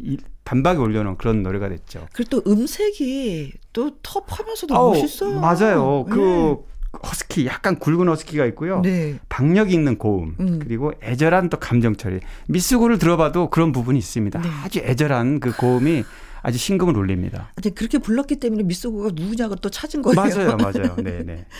[0.47, 2.07] 이, 단박에 올려놓은 그런 노래가 됐죠.
[2.13, 5.39] 그리고 또 음색이 또 텁하면서도 아우, 멋있어요.
[5.39, 6.05] 맞아요.
[6.07, 6.15] 네.
[6.15, 6.57] 그
[7.05, 8.81] 허스키 약간 굵은 허스키가 있고요.
[8.81, 9.19] 네.
[9.27, 10.59] 박력 있는 고음 음.
[10.59, 12.21] 그리고 애절한 또 감정 처리.
[12.47, 14.41] 미쓰고를 들어봐도 그런 부분이 있습니다.
[14.41, 14.49] 네.
[14.63, 16.03] 아주 애절한 그 고음이
[16.41, 17.51] 아주 심금을 울립니다.
[17.55, 20.15] 근데 그렇게 불렀기 때문에 미소고가 누구냐고 또 찾은 거예요.
[20.15, 20.95] 맞아요, 맞아요.
[20.97, 21.45] 네, 네.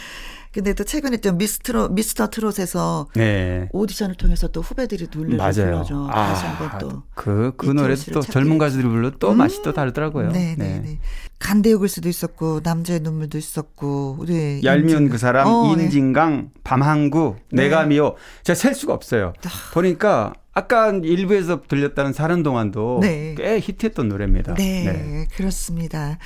[0.58, 3.70] 근데 또 최근에 또 미스트로 미스터 트롯에서 네.
[3.74, 5.53] 오디션을 통해서 또 후배들이 노래를 맞아요.
[5.53, 6.08] 불러줘.
[6.12, 7.03] 다시 한번 또.
[7.14, 8.58] 그, 그 씨를 또 젊은.
[8.58, 9.38] 가수들이 불러 또 음.
[9.38, 10.32] 맛이 또 다르더라고요.
[10.32, 10.99] 네, 네, 네.
[11.39, 14.25] 간대역을 수도 있었고 남자의 눈물도 있었고.
[14.27, 14.61] 네.
[14.63, 15.09] 얄미운 인증.
[15.09, 15.83] 그 사람, 어, 네.
[15.83, 17.63] 인진강, 밤항구, 네.
[17.63, 18.15] 내가미오.
[18.43, 19.33] 제가 셀 수가 없어요.
[19.45, 19.49] 아.
[19.73, 23.35] 보니까 아까 일부에서 들렸다는 사는 동안도 네.
[23.38, 24.55] 꽤 히트했던 노래입니다.
[24.55, 26.17] 네, 그렇습니다.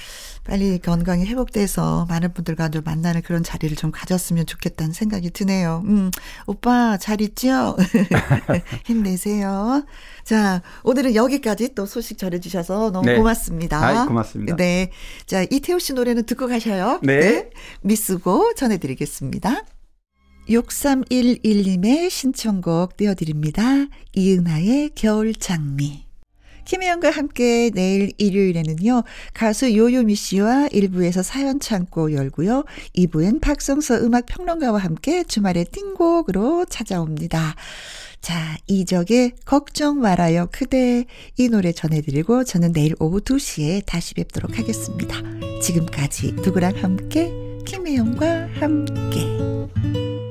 [0.45, 5.83] 빨리 건강이 회복돼서 많은 분들과 좀 만나는 그런 자리를 좀 가졌으면 좋겠다는 생각이 드네요.
[5.85, 6.11] 음,
[6.47, 7.75] 오빠 잘 있죠?
[8.85, 9.83] 힘내세요.
[10.23, 13.17] 자, 오늘은 여기까지 또 소식 전해주셔서 너무 네.
[13.17, 13.85] 고맙습니다.
[13.85, 14.55] 아이, 고맙습니다.
[14.55, 14.91] 네.
[15.25, 16.99] 자, 이태호 씨 노래는 듣고 가셔요.
[17.03, 17.49] 네.
[17.81, 19.65] 미쓰고 전해드리겠습니다.
[20.49, 23.87] 6311님의 신청곡 띄워드립니다.
[24.13, 26.05] 이은하의 겨울 장미.
[26.65, 34.79] 김혜영과 함께 내일 일요일에는요, 가수 요요미 씨와 1부에서 사연 창고 열고요, 2부엔 박성서 음악 평론가와
[34.79, 37.55] 함께 주말의 띵곡으로 찾아옵니다.
[38.21, 41.05] 자, 이적의 걱정 말아요, 그대.
[41.37, 45.17] 이 노래 전해드리고 저는 내일 오후 2시에 다시 뵙도록 하겠습니다.
[45.61, 47.31] 지금까지 누구랑 함께?
[47.65, 50.30] 김혜영과 함께.